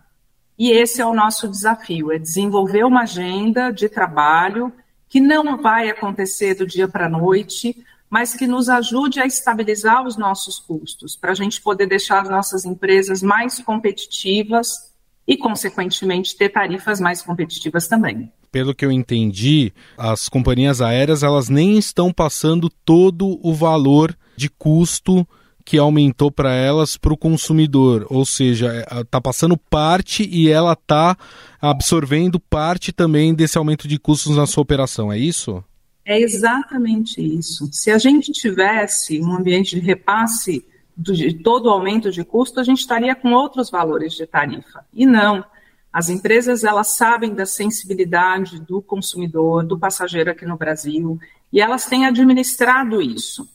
E 0.57 0.71
esse 0.71 1.03
é 1.03 1.05
o 1.05 1.13
nosso 1.13 1.49
desafio, 1.49 2.13
é 2.13 2.19
desenvolver 2.19 2.85
uma 2.85 3.03
agenda 3.03 3.73
de 3.73 3.89
trabalho 3.89 4.73
que 5.09 5.21
não 5.21 5.61
vai 5.61 5.91
acontecer 5.91 6.55
do 6.55 6.65
dia 6.65 6.87
para 6.87 7.07
a 7.07 7.09
noite, 7.09 7.85
mas 8.09 8.37
que 8.37 8.47
nos 8.47 8.69
ajude 8.69 9.19
a 9.19 9.27
estabilizar 9.27 10.07
os 10.07 10.17
nossos 10.17 10.61
custos, 10.61 11.17
para 11.17 11.33
a 11.33 11.35
gente 11.35 11.61
poder 11.61 11.87
deixar 11.87 12.23
as 12.23 12.29
nossas 12.29 12.65
empresas 12.65 13.21
mais 13.21 13.59
competitivas 13.59 14.93
e, 15.27 15.37
consequentemente, 15.37 16.37
ter 16.37 16.51
tarifas 16.51 17.01
mais 17.01 17.21
competitivas 17.21 17.89
também 17.89 18.33
pelo 18.53 18.75
que 18.75 18.85
eu 18.85 18.91
entendi, 18.91 19.73
as 19.97 20.29
companhias 20.29 20.81
aéreas 20.81 21.23
elas 21.23 21.49
nem 21.49 21.79
estão 21.79 22.13
passando 22.13 22.69
todo 22.69 23.39
o 23.47 23.55
valor 23.55 24.17
de 24.41 24.49
custo 24.49 25.27
que 25.65 25.77
aumentou 25.77 26.33
para 26.33 26.53
elas 26.55 26.97
para 26.97 27.13
o 27.13 27.17
consumidor, 27.17 28.07
ou 28.09 28.25
seja, 28.25 28.81
está 29.01 29.19
é, 29.19 29.21
passando 29.21 29.57
parte 29.57 30.27
e 30.29 30.49
ela 30.49 30.73
está 30.73 31.17
absorvendo 31.61 32.41
parte 32.41 32.93
também 32.93 33.35
desse 33.35 33.59
aumento 33.59 33.87
de 33.87 33.99
custos 33.99 34.37
na 34.37 34.47
sua 34.47 34.63
operação, 34.63 35.13
é 35.13 35.19
isso? 35.19 35.63
É 36.05 36.19
exatamente 36.19 37.21
isso. 37.21 37.69
Se 37.71 37.91
a 37.91 37.99
gente 37.99 38.33
tivesse 38.33 39.21
um 39.21 39.33
ambiente 39.37 39.79
de 39.79 39.83
repasse 39.83 40.65
de 40.97 41.35
todo 41.35 41.67
o 41.67 41.71
aumento 41.71 42.11
de 42.11 42.25
custo, 42.25 42.59
a 42.59 42.65
gente 42.65 42.81
estaria 42.81 43.15
com 43.15 43.33
outros 43.33 43.71
valores 43.71 44.15
de 44.15 44.27
tarifa. 44.27 44.85
E 44.93 45.07
não. 45.07 45.45
As 45.93 46.09
empresas 46.09 46.65
elas 46.65 46.97
sabem 46.97 47.35
da 47.35 47.45
sensibilidade 47.45 48.61
do 48.61 48.81
consumidor, 48.81 49.65
do 49.65 49.79
passageiro 49.79 50.31
aqui 50.31 50.47
no 50.47 50.57
Brasil, 50.57 51.19
e 51.53 51.61
elas 51.61 51.85
têm 51.87 52.07
administrado 52.07 53.03
isso. 53.03 53.47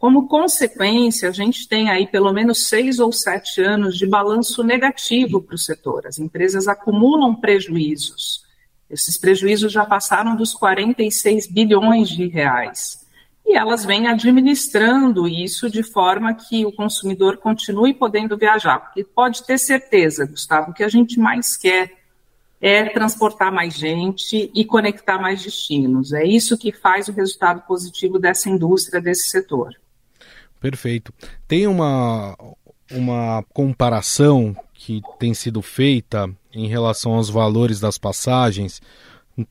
Como 0.00 0.26
consequência, 0.26 1.28
a 1.28 1.32
gente 1.32 1.68
tem 1.68 1.90
aí 1.90 2.06
pelo 2.06 2.32
menos 2.32 2.66
seis 2.70 2.98
ou 2.98 3.12
sete 3.12 3.60
anos 3.60 3.98
de 3.98 4.06
balanço 4.06 4.64
negativo 4.64 5.42
para 5.42 5.54
o 5.54 5.58
setor. 5.58 6.06
As 6.06 6.18
empresas 6.18 6.66
acumulam 6.66 7.34
prejuízos. 7.34 8.42
Esses 8.88 9.18
prejuízos 9.18 9.70
já 9.70 9.84
passaram 9.84 10.34
dos 10.34 10.54
46 10.54 11.46
bilhões 11.48 12.08
de 12.08 12.26
reais 12.26 13.06
e 13.46 13.54
elas 13.54 13.84
vêm 13.84 14.06
administrando 14.06 15.28
isso 15.28 15.68
de 15.68 15.82
forma 15.82 16.32
que 16.32 16.64
o 16.64 16.72
consumidor 16.72 17.36
continue 17.36 17.92
podendo 17.92 18.38
viajar. 18.38 18.78
Porque 18.78 19.04
pode 19.04 19.44
ter 19.44 19.58
certeza, 19.58 20.24
Gustavo, 20.24 20.72
que 20.72 20.82
a 20.82 20.88
gente 20.88 21.20
mais 21.20 21.58
quer 21.58 22.00
é 22.58 22.88
transportar 22.88 23.52
mais 23.52 23.74
gente 23.74 24.50
e 24.54 24.64
conectar 24.64 25.18
mais 25.18 25.42
destinos. 25.42 26.14
É 26.14 26.24
isso 26.24 26.56
que 26.56 26.72
faz 26.72 27.08
o 27.08 27.12
resultado 27.12 27.60
positivo 27.66 28.18
dessa 28.18 28.48
indústria, 28.48 28.98
desse 28.98 29.28
setor. 29.28 29.74
Perfeito. 30.60 31.12
Tem 31.48 31.66
uma, 31.66 32.36
uma 32.90 33.42
comparação 33.52 34.54
que 34.74 35.00
tem 35.18 35.34
sido 35.34 35.62
feita 35.62 36.30
em 36.52 36.68
relação 36.68 37.12
aos 37.12 37.30
valores 37.30 37.80
das 37.80 37.98
passagens 37.98 38.80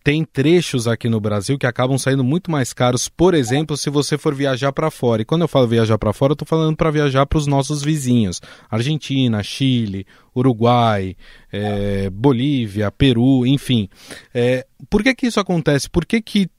tem 0.03 0.23
trechos 0.23 0.87
aqui 0.87 1.09
no 1.09 1.19
Brasil 1.19 1.57
que 1.57 1.65
acabam 1.65 1.97
saindo 1.97 2.23
muito 2.23 2.51
mais 2.51 2.73
caros, 2.73 3.07
por 3.07 3.33
exemplo, 3.33 3.77
se 3.77 3.89
você 3.89 4.17
for 4.17 4.35
viajar 4.35 4.71
para 4.71 4.91
fora. 4.91 5.21
E 5.21 5.25
quando 5.25 5.41
eu 5.41 5.47
falo 5.47 5.67
viajar 5.67 5.97
para 5.97 6.13
fora, 6.13 6.31
eu 6.31 6.35
estou 6.35 6.47
falando 6.47 6.75
para 6.75 6.91
viajar 6.91 7.25
para 7.25 7.37
os 7.37 7.47
nossos 7.47 7.81
vizinhos: 7.81 8.41
Argentina, 8.69 9.41
Chile, 9.41 10.05
Uruguai, 10.35 11.15
é, 11.51 12.09
Bolívia, 12.09 12.91
Peru, 12.91 13.45
enfim. 13.45 13.89
É, 14.33 14.65
por 14.89 15.03
que, 15.03 15.15
que 15.15 15.27
isso 15.27 15.39
acontece? 15.39 15.89
Por 15.89 16.05
que, 16.05 16.21
que 16.21 16.49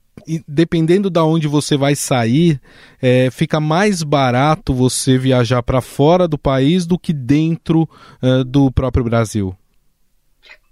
dependendo 0.46 1.10
da 1.10 1.24
onde 1.24 1.48
você 1.48 1.76
vai 1.76 1.96
sair, 1.96 2.60
é, 3.00 3.30
fica 3.30 3.58
mais 3.60 4.02
barato 4.02 4.72
você 4.72 5.18
viajar 5.18 5.62
para 5.62 5.80
fora 5.80 6.28
do 6.28 6.38
país 6.38 6.86
do 6.86 6.98
que 6.98 7.12
dentro 7.12 7.88
uh, 8.22 8.44
do 8.44 8.70
próprio 8.70 9.04
Brasil? 9.04 9.56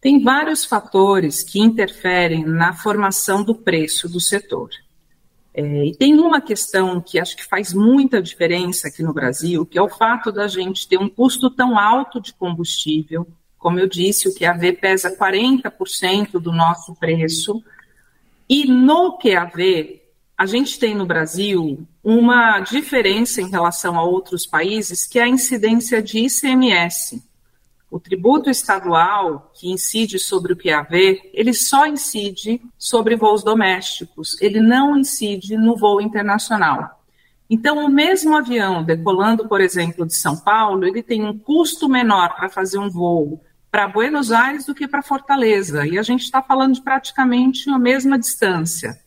Tem 0.01 0.23
vários 0.23 0.65
fatores 0.65 1.43
que 1.43 1.59
interferem 1.59 2.45
na 2.45 2.73
formação 2.73 3.43
do 3.43 3.55
preço 3.55 4.09
do 4.09 4.21
setor. 4.21 4.71
É, 5.53 5.87
e 5.87 5.97
tem 5.97 6.15
uma 6.21 6.41
questão 6.41 7.01
que 7.01 7.19
acho 7.19 7.37
que 7.37 7.45
faz 7.45 7.75
muita 7.75 8.23
diferença 8.23 8.87
aqui 8.87 9.03
no 9.03 9.13
Brasil, 9.13 9.67
que 9.67 9.77
é 9.77 9.83
o 9.83 9.89
fato 9.89 10.31
da 10.31 10.47
gente 10.47 10.87
ter 10.87 10.99
um 10.99 11.09
custo 11.09 11.51
tão 11.51 11.77
alto 11.77 12.21
de 12.21 12.33
combustível. 12.33 13.27
Como 13.59 13.81
eu 13.81 13.89
disse, 13.89 14.29
o 14.29 14.35
QAV 14.35 14.75
pesa 14.75 15.17
40% 15.17 16.39
do 16.39 16.53
nosso 16.53 16.95
preço. 16.95 17.61
E 18.49 18.67
no 18.67 19.19
QAV, 19.19 20.01
a 20.37 20.47
gente 20.47 20.79
tem 20.79 20.95
no 20.95 21.05
Brasil 21.05 21.87
uma 22.03 22.61
diferença 22.61 23.43
em 23.43 23.51
relação 23.51 23.99
a 23.99 24.03
outros 24.03 24.47
países, 24.47 25.07
que 25.07 25.19
é 25.19 25.25
a 25.25 25.29
incidência 25.29 26.01
de 26.01 26.21
ICMS. 26.21 27.23
O 27.91 28.01
tributo 28.01 28.49
estadual, 28.49 29.51
que 29.55 29.71
incide 29.71 30.19
sobre 30.19 30.53
o 30.53 30.57
QAV, 30.57 31.31
ele 31.35 31.53
só 31.53 31.87
incide 31.87 32.63
sobre 32.79 33.17
voos 33.17 33.43
domésticos, 33.43 34.41
ele 34.41 34.61
não 34.61 34.97
incide 34.97 35.57
no 35.57 35.77
voo 35.77 36.01
internacional. 36.01 37.03
Então, 37.51 37.85
o 37.85 37.89
mesmo 37.89 38.37
avião 38.37 38.85
decolando, 38.85 39.49
por 39.49 39.61
exemplo, 39.61 40.07
de 40.07 40.15
São 40.15 40.37
Paulo, 40.37 40.87
ele 40.87 41.03
tem 41.03 41.25
um 41.25 41.37
custo 41.37 41.89
menor 41.89 42.37
para 42.37 42.49
fazer 42.49 42.79
um 42.79 42.91
voo 42.91 43.43
para 43.71 43.89
Buenos 43.89 44.33
Aires 44.33 44.65
do 44.65 44.75
que 44.75 44.89
para 44.89 45.03
Fortaleza, 45.03 45.87
e 45.87 45.99
a 45.99 46.03
gente 46.03 46.23
está 46.23 46.43
falando 46.43 46.75
de 46.75 46.83
praticamente 46.83 47.69
a 47.71 47.79
mesma 47.79 48.19
distância. 48.19 48.99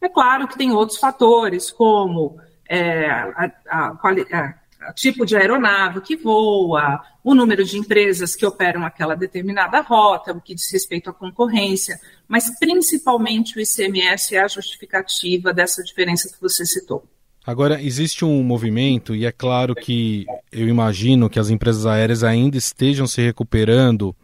É 0.00 0.08
claro 0.08 0.46
que 0.46 0.56
tem 0.56 0.70
outros 0.72 0.98
fatores, 0.98 1.70
como 1.70 2.38
é, 2.68 3.08
a, 3.08 3.52
a, 3.68 3.86
a 3.88 4.92
tipo 4.94 5.26
de 5.26 5.36
aeronave 5.36 6.00
que 6.00 6.16
voa, 6.16 7.02
o 7.24 7.34
número 7.34 7.64
de 7.64 7.76
empresas 7.76 8.36
que 8.36 8.46
operam 8.46 8.84
aquela 8.84 9.16
determinada 9.16 9.80
rota, 9.80 10.32
o 10.32 10.40
que 10.40 10.54
diz 10.54 10.70
respeito 10.70 11.10
à 11.10 11.12
concorrência, 11.12 11.98
mas 12.28 12.56
principalmente 12.58 13.58
o 13.58 13.60
ICMS 13.60 14.36
é 14.36 14.40
a 14.40 14.48
justificativa 14.48 15.52
dessa 15.52 15.82
diferença 15.82 16.32
que 16.32 16.40
você 16.40 16.64
citou. 16.64 17.04
Agora, 17.46 17.80
existe 17.80 18.24
um 18.24 18.42
movimento, 18.42 19.14
e 19.14 19.24
é 19.24 19.30
claro 19.30 19.72
que 19.72 20.26
eu 20.50 20.68
imagino 20.68 21.30
que 21.30 21.38
as 21.38 21.48
empresas 21.48 21.86
aéreas 21.86 22.24
ainda 22.24 22.56
estejam 22.56 23.06
se 23.06 23.22
recuperando 23.22 24.16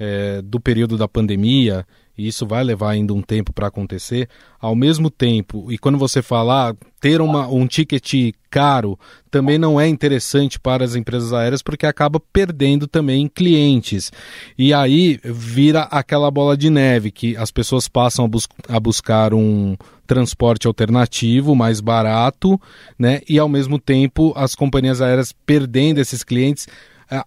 é, 0.00 0.42
do 0.42 0.58
período 0.58 0.98
da 0.98 1.06
pandemia 1.06 1.86
e 2.16 2.28
isso 2.28 2.46
vai 2.46 2.62
levar 2.62 2.90
ainda 2.90 3.12
um 3.12 3.22
tempo 3.22 3.52
para 3.52 3.66
acontecer. 3.66 4.28
Ao 4.60 4.74
mesmo 4.74 5.10
tempo, 5.10 5.70
e 5.70 5.76
quando 5.76 5.98
você 5.98 6.22
falar, 6.22 6.74
ter 7.00 7.20
uma, 7.20 7.46
um 7.48 7.66
ticket 7.66 8.32
caro 8.48 8.98
também 9.30 9.58
não 9.58 9.80
é 9.80 9.88
interessante 9.88 10.60
para 10.60 10.84
as 10.84 10.94
empresas 10.94 11.32
aéreas 11.32 11.60
porque 11.60 11.84
acaba 11.84 12.20
perdendo 12.32 12.86
também 12.86 13.28
clientes. 13.28 14.12
E 14.56 14.72
aí 14.72 15.18
vira 15.24 15.82
aquela 15.82 16.30
bola 16.30 16.56
de 16.56 16.70
neve 16.70 17.10
que 17.10 17.36
as 17.36 17.50
pessoas 17.50 17.88
passam 17.88 18.24
a, 18.24 18.28
bus 18.28 18.48
a 18.68 18.78
buscar 18.78 19.34
um 19.34 19.76
transporte 20.06 20.66
alternativo 20.66 21.54
mais 21.54 21.80
barato, 21.80 22.60
né? 22.98 23.20
E 23.28 23.38
ao 23.38 23.48
mesmo 23.48 23.78
tempo 23.78 24.32
as 24.36 24.54
companhias 24.54 25.00
aéreas 25.00 25.34
perdendo 25.44 25.98
esses 25.98 26.22
clientes 26.22 26.68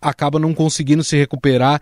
acaba 0.02 0.40
não 0.40 0.54
conseguindo 0.54 1.04
se 1.04 1.18
recuperar 1.18 1.82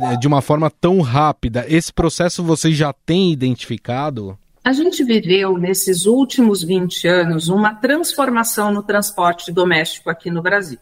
é, 0.00 0.16
de 0.16 0.26
uma 0.26 0.40
forma 0.40 0.70
tão 0.70 1.00
rápida. 1.00 1.64
Esse 1.68 1.92
processo 1.92 2.42
você 2.42 2.72
já 2.72 2.92
tem 2.92 3.32
identificado? 3.32 4.38
A 4.64 4.72
gente 4.72 5.04
viveu 5.04 5.58
nesses 5.58 6.06
últimos 6.06 6.62
20 6.62 7.06
anos 7.06 7.48
uma 7.48 7.74
transformação 7.74 8.72
no 8.72 8.82
transporte 8.82 9.52
doméstico 9.52 10.08
aqui 10.08 10.30
no 10.30 10.40
Brasil. 10.40 10.78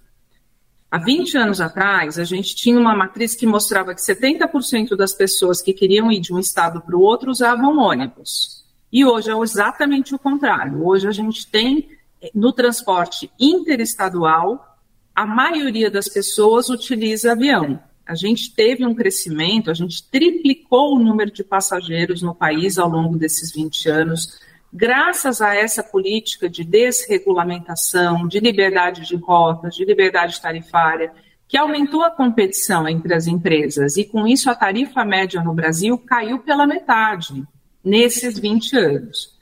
Há 0.88 0.98
20 0.98 1.38
anos 1.38 1.60
atrás, 1.60 2.18
a 2.18 2.24
gente 2.24 2.54
tinha 2.54 2.78
uma 2.78 2.94
matriz 2.94 3.34
que 3.34 3.46
mostrava 3.46 3.94
que 3.94 4.00
70% 4.00 4.94
das 4.94 5.14
pessoas 5.14 5.62
que 5.62 5.72
queriam 5.72 6.12
ir 6.12 6.20
de 6.20 6.32
um 6.32 6.38
estado 6.38 6.80
para 6.82 6.94
o 6.94 7.00
outro 7.00 7.30
usavam 7.30 7.78
ônibus. 7.78 8.62
E 8.92 9.04
hoje 9.04 9.30
é 9.30 9.38
exatamente 9.38 10.14
o 10.14 10.18
contrário. 10.18 10.86
Hoje 10.86 11.08
a 11.08 11.10
gente 11.10 11.50
tem 11.50 11.88
no 12.34 12.52
transporte 12.52 13.30
interestadual 13.40 14.71
a 15.14 15.26
maioria 15.26 15.90
das 15.90 16.08
pessoas 16.08 16.68
utiliza 16.68 17.32
avião. 17.32 17.80
A 18.06 18.14
gente 18.14 18.54
teve 18.54 18.84
um 18.84 18.94
crescimento, 18.94 19.70
a 19.70 19.74
gente 19.74 20.02
triplicou 20.10 20.96
o 20.96 20.98
número 20.98 21.30
de 21.30 21.44
passageiros 21.44 22.20
no 22.22 22.34
país 22.34 22.78
ao 22.78 22.88
longo 22.88 23.16
desses 23.16 23.52
20 23.52 23.88
anos, 23.88 24.40
graças 24.72 25.40
a 25.40 25.54
essa 25.54 25.82
política 25.82 26.48
de 26.48 26.64
desregulamentação, 26.64 28.26
de 28.26 28.40
liberdade 28.40 29.06
de 29.06 29.16
rotas, 29.16 29.74
de 29.74 29.84
liberdade 29.84 30.40
tarifária, 30.40 31.12
que 31.46 31.58
aumentou 31.58 32.02
a 32.02 32.10
competição 32.10 32.88
entre 32.88 33.14
as 33.14 33.26
empresas 33.26 33.98
e, 33.98 34.04
com 34.04 34.26
isso, 34.26 34.50
a 34.50 34.54
tarifa 34.54 35.04
média 35.04 35.42
no 35.42 35.52
Brasil 35.52 35.98
caiu 35.98 36.38
pela 36.38 36.66
metade 36.66 37.44
nesses 37.84 38.38
20 38.38 38.76
anos. 38.76 39.38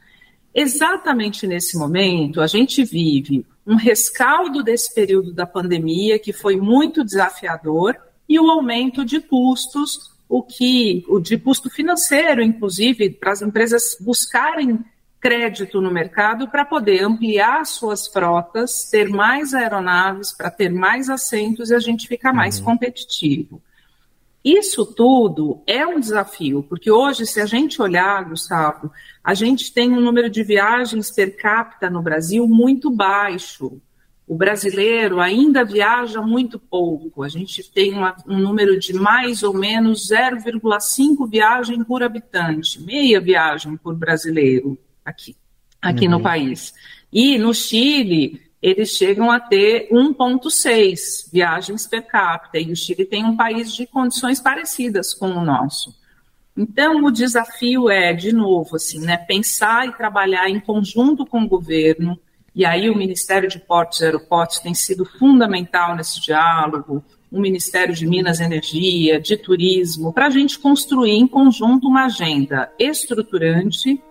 Exatamente 0.52 1.46
nesse 1.46 1.78
momento, 1.78 2.40
a 2.40 2.48
gente 2.48 2.82
vive 2.82 3.46
um 3.66 3.76
rescaldo 3.76 4.62
desse 4.62 4.94
período 4.94 5.32
da 5.32 5.46
pandemia 5.46 6.18
que 6.18 6.32
foi 6.32 6.56
muito 6.56 7.04
desafiador 7.04 7.96
e 8.28 8.38
o 8.38 8.50
aumento 8.50 9.04
de 9.04 9.20
custos, 9.20 10.12
o 10.28 10.42
que 10.42 11.04
o 11.08 11.18
de 11.18 11.36
custo 11.36 11.68
financeiro, 11.68 12.42
inclusive, 12.42 13.10
para 13.10 13.32
as 13.32 13.42
empresas 13.42 13.96
buscarem 14.00 14.78
crédito 15.20 15.80
no 15.80 15.90
mercado 15.90 16.48
para 16.48 16.64
poder 16.64 17.04
ampliar 17.04 17.66
suas 17.66 18.06
frotas, 18.06 18.88
ter 18.90 19.08
mais 19.08 19.52
aeronaves, 19.52 20.32
para 20.32 20.50
ter 20.50 20.70
mais 20.70 21.10
assentos 21.10 21.70
e 21.70 21.74
a 21.74 21.78
gente 21.78 22.08
ficar 22.08 22.32
mais 22.32 22.58
uhum. 22.58 22.64
competitivo. 22.64 23.60
Isso 24.44 24.86
tudo 24.86 25.62
é 25.66 25.86
um 25.86 26.00
desafio, 26.00 26.62
porque 26.62 26.90
hoje, 26.90 27.26
se 27.26 27.40
a 27.40 27.46
gente 27.46 27.80
olhar, 27.80 28.24
Gustavo, 28.24 28.90
a 29.22 29.34
gente 29.34 29.72
tem 29.72 29.92
um 29.92 30.00
número 30.00 30.30
de 30.30 30.42
viagens 30.42 31.10
per 31.10 31.36
capita 31.36 31.90
no 31.90 32.00
Brasil 32.00 32.48
muito 32.48 32.90
baixo. 32.90 33.80
O 34.26 34.34
brasileiro 34.34 35.20
ainda 35.20 35.62
viaja 35.62 36.22
muito 36.22 36.58
pouco. 36.58 37.22
A 37.22 37.28
gente 37.28 37.68
tem 37.70 37.92
uma, 37.92 38.16
um 38.26 38.38
número 38.38 38.78
de 38.78 38.94
mais 38.94 39.42
ou 39.42 39.52
menos 39.52 40.08
0,5 40.10 41.28
viagem 41.28 41.84
por 41.84 42.02
habitante, 42.02 42.80
meia 42.80 43.20
viagem 43.20 43.76
por 43.76 43.94
brasileiro 43.94 44.78
aqui, 45.04 45.36
aqui 45.82 46.06
uhum. 46.06 46.12
no 46.12 46.22
país. 46.22 46.72
E 47.12 47.36
no 47.36 47.52
Chile, 47.52 48.40
eles 48.62 48.90
chegam 48.90 49.30
a 49.30 49.40
ter 49.40 49.88
1,6 49.90 51.30
viagens 51.32 51.86
per 51.86 52.06
capita, 52.06 52.58
e 52.58 52.70
o 52.70 52.76
Chile 52.76 53.04
tem 53.04 53.24
um 53.24 53.36
país 53.36 53.72
de 53.72 53.86
condições 53.86 54.40
parecidas 54.40 55.14
com 55.14 55.30
o 55.30 55.44
nosso. 55.44 55.94
Então, 56.56 57.02
o 57.04 57.10
desafio 57.10 57.88
é, 57.88 58.12
de 58.12 58.32
novo, 58.32 58.76
assim, 58.76 59.00
né, 59.00 59.16
pensar 59.16 59.88
e 59.88 59.96
trabalhar 59.96 60.50
em 60.50 60.60
conjunto 60.60 61.24
com 61.24 61.42
o 61.42 61.48
governo, 61.48 62.18
e 62.54 62.66
aí 62.66 62.90
o 62.90 62.96
Ministério 62.96 63.48
de 63.48 63.58
Portos 63.58 64.00
e 64.00 64.04
Aeroportos 64.04 64.58
tem 64.58 64.74
sido 64.74 65.06
fundamental 65.06 65.96
nesse 65.96 66.20
diálogo, 66.20 67.02
o 67.30 67.40
Ministério 67.40 67.94
de 67.94 68.06
Minas 68.06 68.40
e 68.40 68.44
Energia, 68.44 69.20
de 69.20 69.36
Turismo, 69.36 70.12
para 70.12 70.26
a 70.26 70.30
gente 70.30 70.58
construir 70.58 71.12
em 71.12 71.28
conjunto 71.28 71.86
uma 71.86 72.06
agenda 72.06 72.70
estruturante 72.78 74.02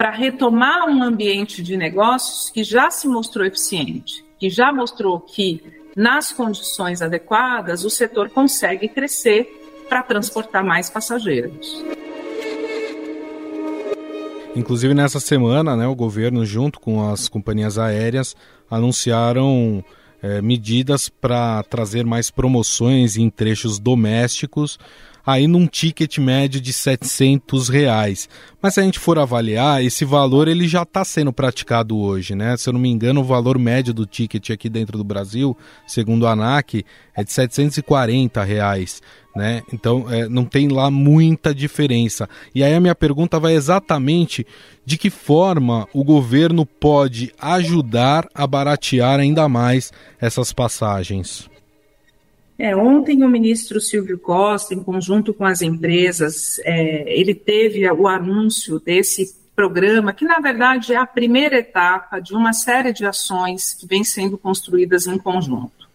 para 0.00 0.12
retomar 0.12 0.88
um 0.88 1.02
ambiente 1.02 1.62
de 1.62 1.76
negócios 1.76 2.48
que 2.48 2.64
já 2.64 2.90
se 2.90 3.06
mostrou 3.06 3.44
eficiente, 3.44 4.24
que 4.38 4.48
já 4.48 4.72
mostrou 4.72 5.20
que, 5.20 5.62
nas 5.94 6.32
condições 6.32 7.02
adequadas, 7.02 7.84
o 7.84 7.90
setor 7.90 8.30
consegue 8.30 8.88
crescer 8.88 9.46
para 9.90 10.02
transportar 10.02 10.64
mais 10.64 10.88
passageiros. 10.88 11.84
Inclusive 14.56 14.94
nessa 14.94 15.20
semana, 15.20 15.76
né, 15.76 15.86
o 15.86 15.94
governo, 15.94 16.46
junto 16.46 16.80
com 16.80 17.06
as 17.06 17.28
companhias 17.28 17.76
aéreas, 17.76 18.34
anunciaram 18.70 19.84
é, 20.22 20.40
medidas 20.40 21.10
para 21.10 21.62
trazer 21.64 22.06
mais 22.06 22.30
promoções 22.30 23.18
em 23.18 23.28
trechos 23.28 23.78
domésticos 23.78 24.78
aí 25.24 25.46
num 25.46 25.66
ticket 25.66 26.18
médio 26.18 26.60
de 26.60 26.72
700 26.72 27.68
reais. 27.68 28.28
Mas 28.60 28.74
se 28.74 28.80
a 28.80 28.82
gente 28.82 28.98
for 28.98 29.18
avaliar, 29.18 29.82
esse 29.82 30.04
valor 30.04 30.48
ele 30.48 30.68
já 30.68 30.82
está 30.82 31.04
sendo 31.04 31.32
praticado 31.32 31.96
hoje, 31.98 32.34
né? 32.34 32.56
Se 32.56 32.68
eu 32.68 32.72
não 32.72 32.80
me 32.80 32.88
engano, 32.88 33.20
o 33.20 33.24
valor 33.24 33.58
médio 33.58 33.94
do 33.94 34.06
ticket 34.06 34.50
aqui 34.50 34.68
dentro 34.68 34.98
do 34.98 35.04
Brasil, 35.04 35.56
segundo 35.86 36.26
a 36.26 36.32
ANAC, 36.32 36.84
é 37.14 37.24
de 37.24 37.32
740 37.32 38.42
reais. 38.44 39.00
Né? 39.34 39.62
Então 39.72 40.10
é, 40.10 40.28
não 40.28 40.44
tem 40.44 40.68
lá 40.68 40.90
muita 40.90 41.54
diferença. 41.54 42.28
E 42.54 42.64
aí 42.64 42.74
a 42.74 42.80
minha 42.80 42.94
pergunta 42.94 43.38
vai 43.38 43.54
exatamente 43.54 44.44
de 44.84 44.98
que 44.98 45.08
forma 45.08 45.86
o 45.94 46.02
governo 46.02 46.66
pode 46.66 47.32
ajudar 47.40 48.26
a 48.34 48.46
baratear 48.46 49.20
ainda 49.20 49.48
mais 49.48 49.92
essas 50.20 50.52
passagens. 50.52 51.49
É, 52.62 52.76
ontem 52.76 53.24
o 53.24 53.28
ministro 53.28 53.80
Silvio 53.80 54.18
Costa, 54.18 54.74
em 54.74 54.82
conjunto 54.82 55.32
com 55.32 55.46
as 55.46 55.62
empresas, 55.62 56.60
é, 56.62 57.10
ele 57.18 57.34
teve 57.34 57.90
o 57.90 58.06
anúncio 58.06 58.78
desse 58.78 59.34
programa, 59.56 60.12
que 60.12 60.26
na 60.26 60.40
verdade 60.40 60.92
é 60.92 60.96
a 60.96 61.06
primeira 61.06 61.56
etapa 61.56 62.20
de 62.20 62.34
uma 62.34 62.52
série 62.52 62.92
de 62.92 63.06
ações 63.06 63.72
que 63.72 63.86
vem 63.86 64.04
sendo 64.04 64.36
construídas 64.36 65.06
em 65.06 65.16
conjunto. 65.16 65.88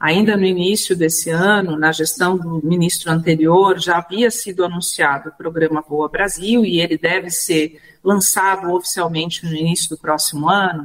Ainda 0.00 0.36
no 0.36 0.44
início 0.44 0.96
desse 0.96 1.30
ano, 1.30 1.78
na 1.78 1.92
gestão 1.92 2.36
do 2.36 2.60
ministro 2.66 3.12
anterior, 3.12 3.78
já 3.78 3.98
havia 3.98 4.28
sido 4.28 4.64
anunciado 4.64 5.28
o 5.28 5.36
programa 5.36 5.84
Boa 5.88 6.08
Brasil 6.08 6.64
e 6.64 6.80
ele 6.80 6.98
deve 6.98 7.30
ser 7.30 7.80
lançado 8.02 8.72
oficialmente 8.72 9.46
no 9.46 9.54
início 9.54 9.90
do 9.90 9.96
próximo 9.96 10.48
ano, 10.48 10.84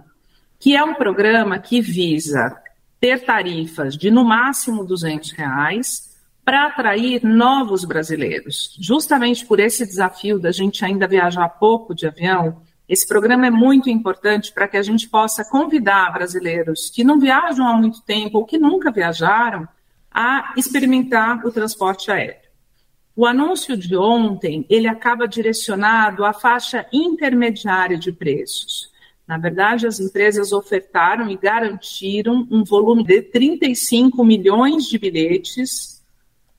que 0.59 0.75
é 0.75 0.83
um 0.83 0.93
programa 0.93 1.57
que 1.57 1.81
visa 1.81 2.55
ter 3.03 3.25
tarifas 3.25 3.97
de 3.97 4.09
no 4.09 4.23
máximo 4.23 4.85
200 4.85 5.31
reais 5.31 6.17
para 6.45 6.67
atrair 6.67 7.21
novos 7.21 7.83
brasileiros. 7.83 8.77
Justamente 8.79 9.45
por 9.45 9.59
esse 9.59 9.85
desafio 9.85 10.39
da 10.39 10.53
gente 10.53 10.85
ainda 10.85 11.05
viajar 11.05 11.49
pouco 11.49 11.93
de 11.93 12.07
avião, 12.07 12.61
esse 12.87 13.05
programa 13.05 13.45
é 13.45 13.49
muito 13.49 13.89
importante 13.89 14.53
para 14.53 14.69
que 14.69 14.77
a 14.77 14.81
gente 14.81 15.09
possa 15.09 15.43
convidar 15.43 16.13
brasileiros 16.13 16.89
que 16.89 17.03
não 17.03 17.19
viajam 17.19 17.67
há 17.67 17.73
muito 17.73 18.01
tempo 18.03 18.37
ou 18.37 18.45
que 18.45 18.57
nunca 18.57 18.89
viajaram 18.89 19.67
a 20.09 20.53
experimentar 20.55 21.45
o 21.45 21.51
transporte 21.51 22.09
aéreo. 22.09 22.37
O 23.17 23.25
anúncio 23.25 23.75
de 23.75 23.97
ontem, 23.97 24.65
ele 24.69 24.87
acaba 24.87 25.27
direcionado 25.27 26.23
à 26.23 26.31
faixa 26.31 26.85
intermediária 26.93 27.97
de 27.97 28.13
preços. 28.13 28.92
Na 29.27 29.37
verdade, 29.37 29.85
as 29.87 29.99
empresas 29.99 30.51
ofertaram 30.51 31.29
e 31.29 31.37
garantiram 31.37 32.47
um 32.51 32.63
volume 32.63 33.03
de 33.03 33.21
35 33.21 34.23
milhões 34.23 34.85
de 34.85 34.97
bilhetes 34.97 36.01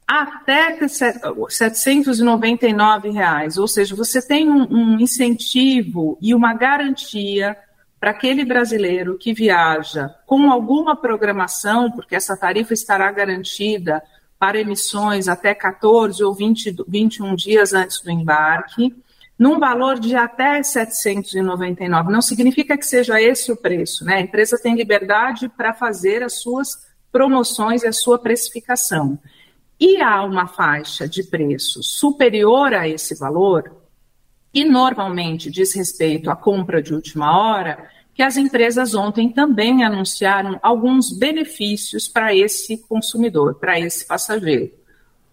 até 0.06 0.86
799 0.86 3.10
reais. 3.10 3.58
ou 3.58 3.66
seja, 3.66 3.96
você 3.96 4.24
tem 4.26 4.50
um, 4.50 4.66
um 4.70 5.00
incentivo 5.00 6.16
e 6.20 6.34
uma 6.34 6.52
garantia 6.54 7.56
para 7.98 8.10
aquele 8.10 8.44
brasileiro 8.44 9.16
que 9.16 9.32
viaja 9.32 10.14
com 10.26 10.50
alguma 10.50 10.94
programação, 10.94 11.90
porque 11.90 12.14
essa 12.14 12.36
tarifa 12.36 12.74
estará 12.74 13.10
garantida 13.10 14.02
para 14.38 14.60
emissões 14.60 15.26
até 15.26 15.54
14 15.54 16.22
ou 16.22 16.34
20, 16.34 16.84
21 16.86 17.34
dias 17.34 17.72
antes 17.72 18.02
do 18.02 18.10
embarque, 18.10 18.94
num 19.38 19.58
valor 19.58 19.98
de 19.98 20.14
até 20.14 20.62
799. 20.62 22.12
Não 22.12 22.22
significa 22.22 22.76
que 22.76 22.86
seja 22.86 23.20
esse 23.20 23.50
o 23.50 23.56
preço, 23.56 24.04
né? 24.04 24.16
A 24.16 24.20
empresa 24.20 24.58
tem 24.60 24.74
liberdade 24.74 25.48
para 25.48 25.74
fazer 25.74 26.22
as 26.22 26.40
suas 26.40 26.86
promoções 27.10 27.82
e 27.82 27.86
a 27.86 27.92
sua 27.92 28.18
precificação. 28.18 29.18
E 29.78 30.00
há 30.00 30.24
uma 30.24 30.46
faixa 30.46 31.08
de 31.08 31.24
preço 31.24 31.82
superior 31.82 32.72
a 32.72 32.88
esse 32.88 33.18
valor, 33.18 33.74
e 34.52 34.64
normalmente 34.64 35.50
diz 35.50 35.74
respeito 35.74 36.30
à 36.30 36.36
compra 36.36 36.80
de 36.80 36.94
última 36.94 37.36
hora, 37.36 37.88
que 38.14 38.22
as 38.22 38.36
empresas 38.36 38.94
ontem 38.94 39.28
também 39.28 39.84
anunciaram 39.84 40.60
alguns 40.62 41.10
benefícios 41.10 42.06
para 42.06 42.32
esse 42.32 42.78
consumidor, 42.78 43.56
para 43.56 43.80
esse 43.80 44.06
passageiro. 44.06 44.83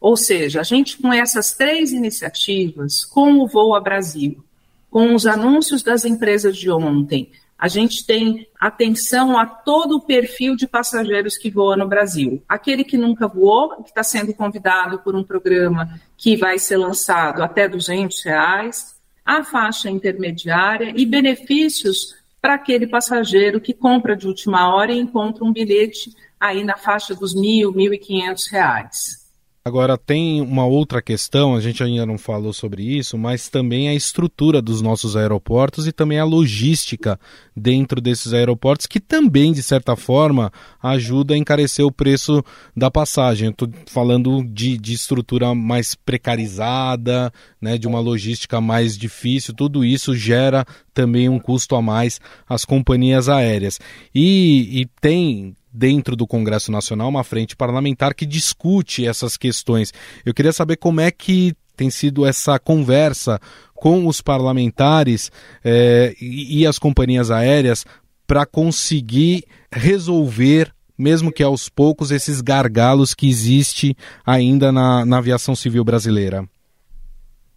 Ou 0.01 0.17
seja, 0.17 0.61
a 0.61 0.63
gente 0.63 0.97
com 0.97 1.13
essas 1.13 1.53
três 1.53 1.93
iniciativas, 1.93 3.05
com 3.05 3.33
o 3.35 3.47
Voa 3.47 3.79
Brasil, 3.79 4.43
com 4.89 5.13
os 5.13 5.27
anúncios 5.27 5.83
das 5.83 6.03
empresas 6.03 6.57
de 6.57 6.71
ontem, 6.71 7.29
a 7.57 7.67
gente 7.67 8.03
tem 8.03 8.47
atenção 8.59 9.37
a 9.37 9.45
todo 9.45 9.97
o 9.97 10.01
perfil 10.01 10.55
de 10.55 10.65
passageiros 10.65 11.37
que 11.37 11.51
voam 11.51 11.77
no 11.77 11.87
Brasil. 11.87 12.41
Aquele 12.49 12.83
que 12.83 12.97
nunca 12.97 13.27
voou, 13.27 13.83
que 13.83 13.89
está 13.89 14.01
sendo 14.01 14.33
convidado 14.33 14.97
por 14.97 15.15
um 15.15 15.23
programa 15.23 16.01
que 16.17 16.35
vai 16.35 16.57
ser 16.57 16.77
lançado 16.77 17.43
até 17.43 17.69
200 17.69 18.23
reais, 18.23 18.95
a 19.23 19.43
faixa 19.43 19.91
intermediária 19.91 20.91
e 20.97 21.05
benefícios 21.05 22.15
para 22.41 22.55
aquele 22.55 22.87
passageiro 22.87 23.61
que 23.61 23.75
compra 23.75 24.15
de 24.17 24.25
última 24.25 24.73
hora 24.73 24.91
e 24.91 24.99
encontra 24.99 25.43
um 25.43 25.53
bilhete 25.53 26.11
aí 26.39 26.63
na 26.63 26.75
faixa 26.75 27.13
dos 27.13 27.35
mil, 27.35 27.71
mil 27.71 27.93
e 27.93 27.99
quinhentos 27.99 28.47
reais. 28.47 29.20
Agora 29.63 29.95
tem 29.95 30.41
uma 30.41 30.65
outra 30.65 31.03
questão, 31.03 31.53
a 31.55 31.61
gente 31.61 31.83
ainda 31.83 32.03
não 32.03 32.17
falou 32.17 32.51
sobre 32.51 32.81
isso, 32.81 33.15
mas 33.15 33.47
também 33.47 33.89
a 33.89 33.93
estrutura 33.93 34.59
dos 34.59 34.81
nossos 34.81 35.15
aeroportos 35.15 35.85
e 35.85 35.91
também 35.91 36.17
a 36.17 36.25
logística 36.25 37.19
dentro 37.55 38.01
desses 38.01 38.33
aeroportos, 38.33 38.87
que 38.87 38.99
também, 38.99 39.53
de 39.53 39.61
certa 39.61 39.95
forma, 39.95 40.51
ajuda 40.81 41.35
a 41.35 41.37
encarecer 41.37 41.85
o 41.85 41.91
preço 41.91 42.43
da 42.75 42.89
passagem. 42.89 43.49
Estou 43.49 43.69
falando 43.85 44.43
de, 44.43 44.79
de 44.79 44.93
estrutura 44.93 45.53
mais 45.53 45.93
precarizada, 45.93 47.31
né, 47.61 47.77
de 47.77 47.87
uma 47.87 47.99
logística 47.99 48.59
mais 48.59 48.97
difícil, 48.97 49.53
tudo 49.53 49.85
isso 49.85 50.15
gera 50.15 50.65
também 50.91 51.29
um 51.29 51.37
custo 51.37 51.75
a 51.75 51.83
mais 51.83 52.19
às 52.49 52.65
companhias 52.65 53.29
aéreas. 53.29 53.79
E, 54.13 54.81
e 54.81 54.87
tem 54.99 55.55
dentro 55.71 56.15
do 56.15 56.27
Congresso 56.27 56.71
Nacional 56.71 57.09
uma 57.09 57.23
frente 57.23 57.55
parlamentar 57.55 58.13
que 58.13 58.25
discute 58.25 59.05
essas 59.05 59.37
questões. 59.37 59.93
Eu 60.25 60.33
queria 60.33 60.53
saber 60.53 60.77
como 60.77 61.01
é 61.01 61.11
que 61.11 61.53
tem 61.75 61.89
sido 61.89 62.25
essa 62.25 62.59
conversa 62.59 63.39
com 63.73 64.05
os 64.05 64.21
parlamentares 64.21 65.31
eh, 65.63 66.13
e, 66.21 66.59
e 66.59 66.67
as 66.67 66.77
companhias 66.77 67.31
aéreas 67.31 67.85
para 68.27 68.45
conseguir 68.45 69.43
resolver 69.71 70.71
mesmo 71.01 71.31
que 71.31 71.41
aos 71.41 71.67
poucos, 71.67 72.11
esses 72.11 72.41
gargalos 72.41 73.15
que 73.15 73.27
existe 73.27 73.97
ainda 74.23 74.71
na, 74.71 75.03
na 75.03 75.17
aviação 75.17 75.55
civil 75.55 75.83
brasileira? 75.83 76.47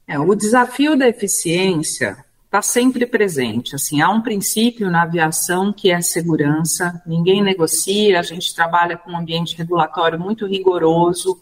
É, 0.09 0.19
o 0.19 0.35
desafio 0.35 0.97
da 0.97 1.07
eficiência 1.07 2.17
está 2.55 2.63
sempre 2.63 3.05
presente. 3.05 3.75
Assim, 3.75 4.01
há 4.01 4.09
um 4.09 4.23
princípio 4.23 4.89
na 4.89 5.03
aviação 5.03 5.73
que 5.73 5.91
é 5.91 5.97
a 5.97 6.03
segurança. 6.03 7.03
Ninguém 7.05 7.43
negocia. 7.43 8.21
A 8.21 8.23
gente 8.23 8.55
trabalha 8.55 8.97
com 8.97 9.11
um 9.11 9.19
ambiente 9.19 9.57
regulatório 9.57 10.21
muito 10.21 10.47
rigoroso. 10.47 11.41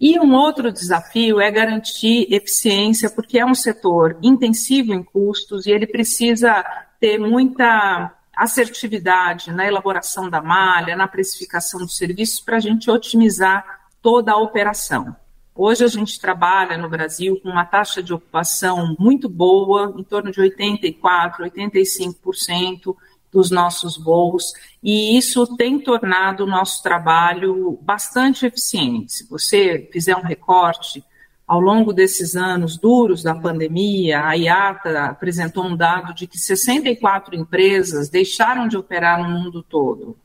E 0.00 0.18
um 0.18 0.34
outro 0.34 0.72
desafio 0.72 1.40
é 1.40 1.48
garantir 1.50 2.26
eficiência, 2.32 3.08
porque 3.08 3.38
é 3.38 3.46
um 3.46 3.54
setor 3.54 4.18
intensivo 4.20 4.92
em 4.92 5.02
custos 5.02 5.66
e 5.66 5.70
ele 5.70 5.86
precisa 5.86 6.64
ter 7.00 7.18
muita 7.18 8.12
assertividade 8.36 9.52
na 9.52 9.66
elaboração 9.66 10.28
da 10.28 10.40
malha, 10.42 10.96
na 10.96 11.06
precificação 11.06 11.80
dos 11.80 11.96
serviços, 11.96 12.40
para 12.40 12.56
a 12.56 12.60
gente 12.60 12.90
otimizar 12.90 13.64
toda 14.02 14.32
a 14.32 14.36
operação. 14.36 15.14
Hoje 15.60 15.82
a 15.82 15.88
gente 15.88 16.20
trabalha 16.20 16.78
no 16.78 16.88
Brasil 16.88 17.40
com 17.42 17.48
uma 17.48 17.64
taxa 17.64 18.00
de 18.00 18.14
ocupação 18.14 18.94
muito 18.96 19.28
boa, 19.28 19.92
em 19.98 20.04
torno 20.04 20.30
de 20.30 20.40
84, 20.40 21.44
85% 21.46 22.94
dos 23.32 23.50
nossos 23.50 23.98
voos, 23.98 24.52
e 24.80 25.18
isso 25.18 25.56
tem 25.56 25.80
tornado 25.80 26.44
o 26.44 26.46
nosso 26.46 26.80
trabalho 26.80 27.76
bastante 27.82 28.46
eficiente. 28.46 29.12
Se 29.12 29.28
você 29.28 29.90
fizer 29.92 30.14
um 30.14 30.22
recorte 30.22 31.02
ao 31.44 31.58
longo 31.58 31.92
desses 31.92 32.36
anos 32.36 32.78
duros 32.78 33.24
da 33.24 33.34
pandemia, 33.34 34.24
a 34.24 34.34
IATA 34.34 35.06
apresentou 35.06 35.64
um 35.64 35.76
dado 35.76 36.14
de 36.14 36.28
que 36.28 36.38
64 36.38 37.34
empresas 37.34 38.08
deixaram 38.08 38.68
de 38.68 38.76
operar 38.76 39.20
no 39.20 39.28
mundo 39.28 39.60
todo. 39.64 40.16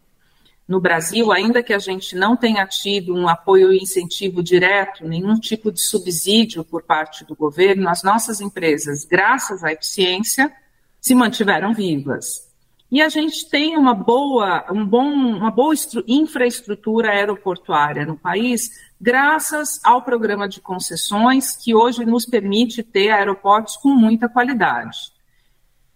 No 0.74 0.82
Brasil, 0.82 1.32
ainda 1.32 1.62
que 1.62 1.72
a 1.72 1.78
gente 1.78 2.16
não 2.16 2.36
tenha 2.36 2.66
tido 2.66 3.14
um 3.14 3.28
apoio 3.28 3.72
e 3.72 3.78
incentivo 3.78 4.42
direto, 4.42 5.08
nenhum 5.08 5.36
tipo 5.36 5.72
de 5.72 5.80
subsídio 5.80 6.64
por 6.64 6.82
parte 6.82 7.24
do 7.24 7.36
governo, 7.36 7.88
as 7.88 8.02
nossas 8.02 8.42
empresas, 8.42 9.06
graças 9.06 9.64
à 9.64 9.72
eficiência, 9.72 10.52
se 11.00 11.14
mantiveram 11.14 11.76
vivas. 11.76 12.52
E 12.92 13.04
a 13.04 13.08
gente 13.08 13.48
tem 13.52 13.78
uma 13.78 13.94
boa, 13.94 14.66
um 14.72 14.84
bom, 14.84 15.06
uma 15.12 15.52
boa 15.52 15.76
infraestrutura 16.08 17.12
aeroportuária 17.12 18.04
no 18.04 18.18
país, 18.18 18.72
graças 19.00 19.80
ao 19.84 20.02
programa 20.02 20.50
de 20.50 20.60
concessões, 20.60 21.56
que 21.56 21.76
hoje 21.76 22.04
nos 22.04 22.26
permite 22.26 22.82
ter 22.82 23.12
aeroportos 23.12 23.78
com 23.78 23.90
muita 23.90 24.28
qualidade. 24.28 24.98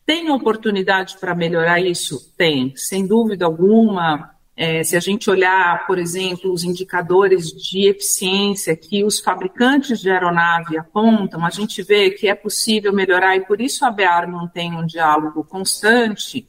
Tem 0.05 0.29
oportunidade 0.29 1.17
para 1.17 1.33
melhorar 1.33 1.79
isso? 1.79 2.31
Tem, 2.37 2.75
sem 2.75 3.07
dúvida 3.07 3.43
alguma. 3.43 4.36
É, 4.59 4.83
se 4.83 4.97
a 4.97 4.99
gente 4.99 5.29
olhar, 5.29 5.85
por 5.85 5.99
exemplo, 5.99 6.51
os 6.51 6.63
indicadores 6.63 7.51
de 7.51 7.87
eficiência 7.87 8.75
que 8.75 9.03
os 9.03 9.19
fabricantes 9.19 9.99
de 9.99 10.09
aeronave 10.09 10.75
apontam, 10.79 11.45
a 11.45 11.51
gente 11.51 11.83
vê 11.83 12.09
que 12.09 12.27
é 12.27 12.33
possível 12.33 12.91
melhorar 12.91 13.35
e 13.35 13.45
por 13.45 13.61
isso 13.61 13.85
a 13.85 13.91
BEAR 13.91 14.27
mantém 14.27 14.73
um 14.73 14.83
diálogo 14.83 15.43
constante 15.43 16.47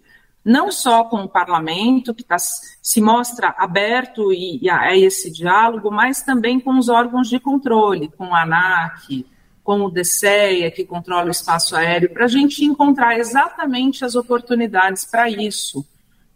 não 0.48 0.72
só 0.72 1.04
com 1.04 1.24
o 1.24 1.28
parlamento, 1.28 2.14
que 2.14 2.24
tá, 2.24 2.36
se 2.38 3.02
mostra 3.02 3.54
aberto 3.58 4.32
e, 4.32 4.58
e 4.62 4.70
a, 4.70 4.80
a, 4.80 4.96
esse 4.96 5.30
diálogo, 5.30 5.90
mas 5.90 6.22
também 6.22 6.58
com 6.58 6.78
os 6.78 6.88
órgãos 6.88 7.28
de 7.28 7.38
controle, 7.38 8.10
com 8.16 8.34
a 8.34 8.44
ANAC, 8.44 9.26
com 9.62 9.82
o 9.82 9.90
DCEA, 9.90 10.70
que 10.70 10.86
controla 10.86 11.26
o 11.26 11.30
espaço 11.30 11.76
aéreo, 11.76 12.14
para 12.14 12.24
a 12.24 12.28
gente 12.28 12.64
encontrar 12.64 13.18
exatamente 13.18 14.06
as 14.06 14.14
oportunidades 14.14 15.04
para 15.04 15.28
isso. 15.28 15.86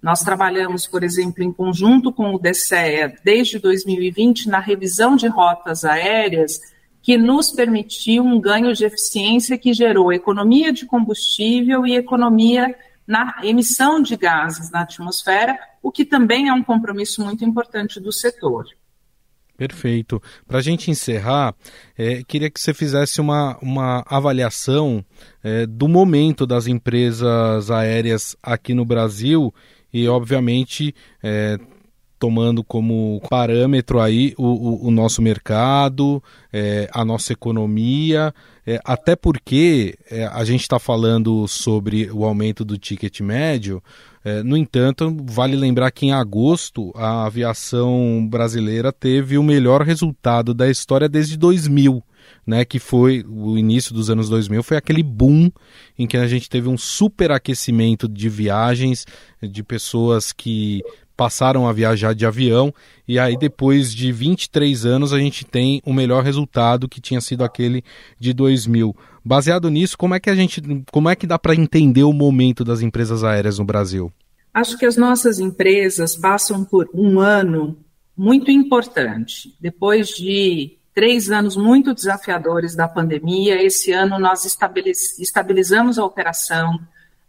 Nós 0.02 0.20
trabalhamos, 0.20 0.86
por 0.86 1.04
exemplo, 1.04 1.44
em 1.44 1.52
conjunto 1.52 2.12
com 2.12 2.34
o 2.34 2.38
DCEA 2.38 3.14
desde 3.24 3.60
2020 3.60 4.48
na 4.48 4.58
revisão 4.58 5.14
de 5.14 5.28
rotas 5.28 5.84
aéreas, 5.84 6.60
que 7.00 7.16
nos 7.16 7.50
permitiu 7.50 8.24
um 8.24 8.40
ganho 8.40 8.72
de 8.74 8.84
eficiência 8.84 9.56
que 9.56 9.72
gerou 9.72 10.12
economia 10.12 10.72
de 10.72 10.86
combustível 10.86 11.86
e 11.86 11.94
economia 11.94 12.74
na 13.06 13.40
emissão 13.42 14.02
de 14.02 14.16
gases 14.16 14.70
na 14.70 14.82
atmosfera, 14.82 15.56
o 15.80 15.90
que 15.90 16.04
também 16.04 16.48
é 16.48 16.52
um 16.52 16.62
compromisso 16.62 17.22
muito 17.24 17.44
importante 17.44 18.00
do 18.00 18.12
setor. 18.12 18.64
Perfeito. 19.56 20.20
Para 20.46 20.58
a 20.58 20.62
gente 20.62 20.90
encerrar, 20.90 21.54
é, 21.96 22.22
queria 22.24 22.50
que 22.50 22.60
você 22.60 22.74
fizesse 22.74 23.20
uma, 23.20 23.58
uma 23.60 24.02
avaliação 24.06 25.04
é, 25.42 25.66
do 25.66 25.86
momento 25.86 26.46
das 26.46 26.66
empresas 26.66 27.70
aéreas 27.70 28.36
aqui 28.42 28.74
no 28.74 28.84
Brasil 28.84 29.54
e, 29.92 30.09
obviamente, 30.09 30.94
é, 31.22 31.59
tomando 32.22 32.62
como 32.62 33.20
parâmetro 33.28 34.00
aí 34.00 34.33
o, 34.38 34.46
o, 34.46 34.87
o 34.87 34.90
nosso 34.92 35.20
mercado, 35.20 36.22
é, 36.52 36.88
a 36.92 37.05
nossa 37.05 37.33
economia, 37.33 38.33
é, 38.64 38.81
até 38.85 39.16
porque 39.16 39.98
é, 40.09 40.26
a 40.26 40.44
gente 40.44 40.61
está 40.61 40.78
falando 40.78 41.48
sobre 41.48 42.09
o 42.12 42.24
aumento 42.24 42.64
do 42.64 42.78
ticket 42.78 43.20
médio. 43.20 43.83
É, 44.24 44.40
no 44.40 44.57
entanto, 44.57 45.16
vale 45.24 45.57
lembrar 45.57 45.90
que 45.90 46.07
em 46.07 46.12
agosto 46.12 46.92
a 46.94 47.26
aviação 47.26 48.24
brasileira 48.31 48.92
teve 48.92 49.37
o 49.37 49.42
melhor 49.42 49.83
resultado 49.83 50.55
da 50.55 50.70
história 50.70 51.09
desde 51.09 51.37
2000. 51.37 52.05
Né, 52.44 52.64
que 52.64 52.80
foi 52.80 53.24
o 53.28 53.56
início 53.56 53.94
dos 53.94 54.11
anos 54.11 54.28
2000, 54.28 54.62
foi 54.64 54.76
aquele 54.76 55.02
boom 55.02 55.50
em 55.96 56.08
que 56.08 56.16
a 56.16 56.26
gente 56.26 56.50
teve 56.50 56.68
um 56.68 56.76
superaquecimento 56.76 58.08
de 58.08 58.28
viagens, 58.28 59.06
de 59.40 59.62
pessoas 59.62 60.32
que 60.32 60.82
passaram 61.16 61.68
a 61.68 61.72
viajar 61.72 62.14
de 62.14 62.26
avião 62.26 62.74
e 63.06 63.18
aí 63.18 63.37
depois 63.37 63.94
de 63.94 64.11
23 64.11 64.85
anos 64.85 65.12
a 65.12 65.18
gente 65.18 65.44
tem 65.44 65.80
o 65.85 65.92
melhor 65.92 66.24
resultado 66.24 66.88
que 66.88 67.00
tinha 67.00 67.20
sido 67.20 67.44
aquele 67.44 67.85
de 68.18 68.32
2000. 68.32 68.96
Baseado 69.24 69.70
nisso, 69.70 69.96
como 69.96 70.14
é 70.14 70.20
que 70.20 70.30
a 70.30 70.35
gente, 70.35 70.61
como 70.90 71.08
é 71.08 71.14
que 71.14 71.26
dá 71.26 71.38
para 71.38 71.54
entender 71.54 72.02
o 72.02 72.12
momento 72.12 72.64
das 72.64 72.80
empresas 72.80 73.22
aéreas 73.22 73.58
no 73.58 73.64
Brasil? 73.64 74.12
Acho 74.52 74.76
que 74.76 74.85
as 74.85 74.96
nossas 74.96 75.38
empresas 75.38 76.16
passam 76.16 76.64
por 76.64 76.88
um 76.92 77.20
ano 77.20 77.78
muito 78.16 78.50
importante. 78.50 79.54
Depois 79.61 80.08
de 80.08 80.76
três 80.94 81.31
anos 81.31 81.57
muito 81.57 81.94
desafiadores 81.94 82.74
da 82.74 82.87
pandemia, 82.87 83.62
esse 83.62 83.92
ano 83.92 84.18
nós 84.18 84.44
estabilizamos 84.44 85.98
a 85.98 86.05
operação, 86.05 86.78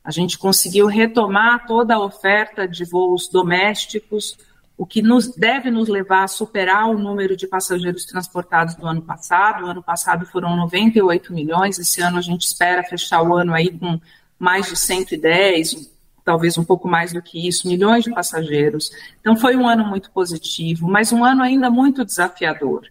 a 0.03 0.11
gente 0.11 0.37
conseguiu 0.37 0.85
retomar 0.85 1.65
toda 1.65 1.95
a 1.95 2.03
oferta 2.03 2.67
de 2.67 2.83
voos 2.83 3.29
domésticos, 3.29 4.37
o 4.77 4.85
que 4.85 5.01
nos 5.01 5.33
deve 5.33 5.71
nos 5.71 5.87
levar 5.87 6.23
a 6.23 6.27
superar 6.27 6.89
o 6.89 6.97
número 6.97 7.37
de 7.37 7.47
passageiros 7.47 8.05
transportados 8.05 8.75
do 8.75 8.85
ano 8.85 9.01
passado. 9.01 9.63
O 9.63 9.67
ano 9.67 9.83
passado 9.83 10.25
foram 10.25 10.57
98 10.57 11.31
milhões, 11.31 11.79
esse 11.79 12.01
ano 12.01 12.17
a 12.17 12.21
gente 12.21 12.41
espera 12.41 12.83
fechar 12.83 13.21
o 13.21 13.35
ano 13.35 13.53
aí 13.53 13.71
com 13.71 13.99
mais 14.37 14.67
de 14.67 14.75
110, 14.75 15.89
talvez 16.25 16.57
um 16.57 16.65
pouco 16.65 16.87
mais 16.87 17.13
do 17.13 17.21
que 17.21 17.47
isso, 17.47 17.67
milhões 17.67 18.03
de 18.03 18.11
passageiros. 18.11 18.91
Então 19.21 19.37
foi 19.37 19.55
um 19.55 19.67
ano 19.67 19.85
muito 19.85 20.11
positivo, 20.11 20.85
mas 20.87 21.13
um 21.13 21.23
ano 21.23 21.43
ainda 21.43 21.69
muito 21.69 22.03
desafiador. 22.03 22.87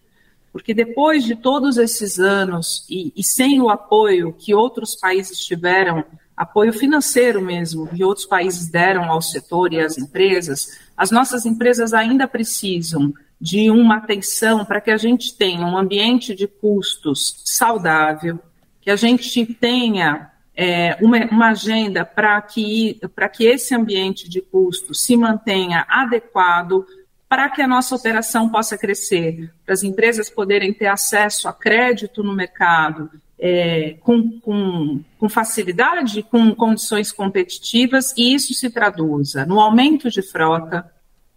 Porque 0.53 0.73
depois 0.73 1.25
de 1.25 1.35
todos 1.35 1.77
esses 1.77 2.19
anos 2.19 2.85
e, 2.87 3.11
e 3.15 3.23
sem 3.23 3.59
o 3.59 3.69
apoio 3.69 4.31
que 4.31 4.53
outros 4.53 4.95
países 4.95 5.39
tiveram 5.39 6.05
apoio 6.37 6.71
financeiro 6.71 7.41
mesmo 7.41 7.87
que 7.87 8.03
outros 8.03 8.25
países 8.25 8.67
deram 8.69 9.05
ao 9.05 9.21
setor 9.21 9.73
e 9.73 9.79
às 9.79 9.97
empresas, 9.97 10.79
as 10.95 11.11
nossas 11.11 11.45
empresas 11.45 11.93
ainda 11.93 12.27
precisam 12.27 13.13
de 13.39 13.69
uma 13.69 13.97
atenção 13.97 14.63
para 14.63 14.79
que 14.79 14.91
a 14.91 14.97
gente 14.97 15.35
tenha 15.35 15.65
um 15.65 15.77
ambiente 15.77 16.33
de 16.33 16.47
custos 16.47 17.41
saudável, 17.43 18.39
que 18.79 18.89
a 18.89 18.95
gente 18.95 19.45
tenha 19.45 20.31
é, 20.55 20.97
uma, 21.01 21.17
uma, 21.25 21.49
agenda 21.49 22.05
para 22.05 22.41
que, 22.41 22.99
que 23.35 23.45
esse 23.45 23.75
ambiente 23.75 24.29
de 24.29 24.39
custos 24.39 25.01
se 25.01 25.17
mantenha 25.17 25.85
adequado 25.89 26.85
para 27.33 27.49
que 27.49 27.63
a 27.63 27.67
nossa 27.67 27.95
operação 27.95 28.47
possa 28.47 28.77
crescer, 28.77 29.51
para 29.65 29.73
as 29.73 29.81
empresas 29.81 30.29
poderem 30.29 30.71
ter 30.71 30.85
acesso 30.85 31.47
a 31.47 31.53
crédito 31.53 32.21
no 32.21 32.31
mercado 32.31 33.09
é, 33.39 33.95
com, 34.01 34.39
com, 34.39 35.01
com 35.17 35.27
facilidade, 35.27 36.21
com 36.21 36.53
condições 36.53 37.11
competitivas, 37.11 38.13
e 38.15 38.35
isso 38.35 38.53
se 38.53 38.69
traduza 38.69 39.47
no 39.47 39.59
aumento 39.59 40.11
de 40.11 40.21
frota, 40.21 40.87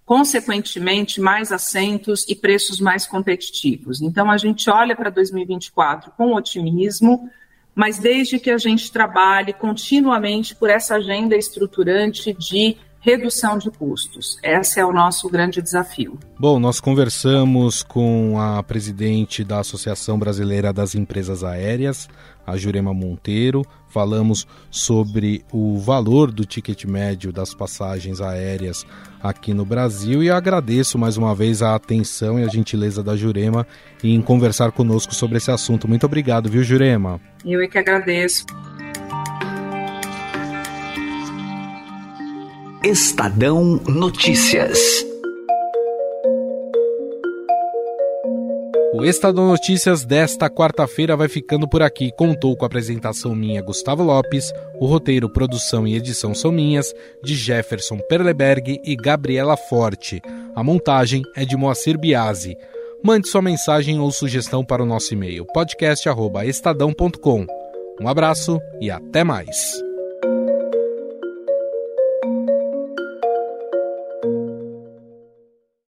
consequentemente, 0.05 1.19
mais 1.19 1.51
assentos 1.51 2.27
e 2.29 2.35
preços 2.35 2.79
mais 2.79 3.07
competitivos. 3.07 4.03
Então, 4.03 4.31
a 4.31 4.37
gente 4.37 4.69
olha 4.69 4.95
para 4.95 5.09
2024 5.09 6.11
com 6.11 6.35
otimismo, 6.35 7.31
mas 7.75 7.99
desde 7.99 8.39
que 8.39 8.51
a 8.51 8.59
gente 8.59 8.93
trabalhe 8.93 9.55
continuamente 9.55 10.55
por 10.55 10.69
essa 10.69 10.97
agenda 10.97 11.35
estruturante 11.35 12.35
de 12.35 12.77
redução 13.07 13.57
de 13.57 13.71
custos. 13.71 14.37
Esse 14.43 14.81
é 14.81 14.85
o 14.85 14.93
nosso 14.93 15.31
grande 15.31 15.63
desafio. 15.63 16.19
Bom, 16.37 16.59
nós 16.59 16.81
conversamos 16.81 17.85
com 17.85 18.35
a 18.37 18.61
presidente 18.65 19.45
da 19.45 19.61
Associação 19.61 20.19
Brasileira 20.19 20.73
das 20.73 20.97
Empresas 20.97 21.45
Aéreas, 21.45 22.09
a 22.45 22.57
Jurema 22.57 22.93
Monteiro. 22.93 23.65
Falamos 23.89 24.45
sobre 24.73 25.45
o 25.53 25.79
valor 25.79 26.33
do 26.33 26.45
ticket 26.45 26.85
médio 26.85 27.31
das 27.31 27.55
passagens 27.55 28.21
aéreas 28.21 28.85
aqui 29.23 29.55
no 29.55 29.65
Brasil 29.65 30.21
e 30.21 30.29
agradeço 30.29 30.99
mais 30.99 31.17
uma 31.17 31.33
vez 31.33 31.63
a 31.63 31.77
atenção 31.77 32.41
e 32.41 32.43
a 32.43 32.49
gentileza 32.49 33.05
da 33.05 33.17
Jurema 33.17 33.65
em 34.03 34.21
conversar 34.21 34.73
conosco 34.73 35.15
sobre 35.15 35.39
esse 35.39 35.53
assunto. 35.53 35.87
Muito 35.87 36.05
obrigado, 36.05 36.51
viu, 36.51 36.65
Jurema? 36.65 37.21
Eu 37.45 37.61
é 37.61 37.69
que 37.69 37.79
agradeço. 37.79 38.45
Estadão 42.89 43.81
Notícias. 43.89 44.79
O 48.95 49.05
Estadão 49.05 49.49
Notícias 49.49 50.05
desta 50.05 50.49
quarta-feira 50.49 51.17
vai 51.17 51.27
ficando 51.27 51.69
por 51.69 51.83
aqui. 51.83 52.13
Contou 52.17 52.57
com 52.57 52.65
a 52.65 52.69
apresentação 52.69 53.35
minha, 53.35 53.61
Gustavo 53.61 54.05
Lopes, 54.05 54.53
o 54.79 54.87
roteiro, 54.87 55.29
produção 55.29 55.85
e 55.85 55.97
edição 55.97 56.33
são 56.33 56.53
minhas, 56.53 56.95
de 57.25 57.35
Jefferson 57.35 57.99
Perleberg 58.09 58.81
e 58.85 58.95
Gabriela 58.95 59.57
Forte. 59.57 60.23
A 60.55 60.63
montagem 60.63 61.25
é 61.35 61.45
de 61.45 61.57
Moacir 61.57 61.99
Biasi. 61.99 62.57
Mande 63.03 63.27
sua 63.27 63.43
mensagem 63.43 63.99
ou 63.99 64.13
sugestão 64.13 64.65
para 64.65 64.85
o 64.85 64.87
nosso 64.87 65.13
e-mail 65.13 65.45
podcast@estadão.com. 65.47 67.47
Um 68.01 68.07
abraço 68.07 68.61
e 68.81 68.93
até 68.93 69.25
mais. 69.25 69.86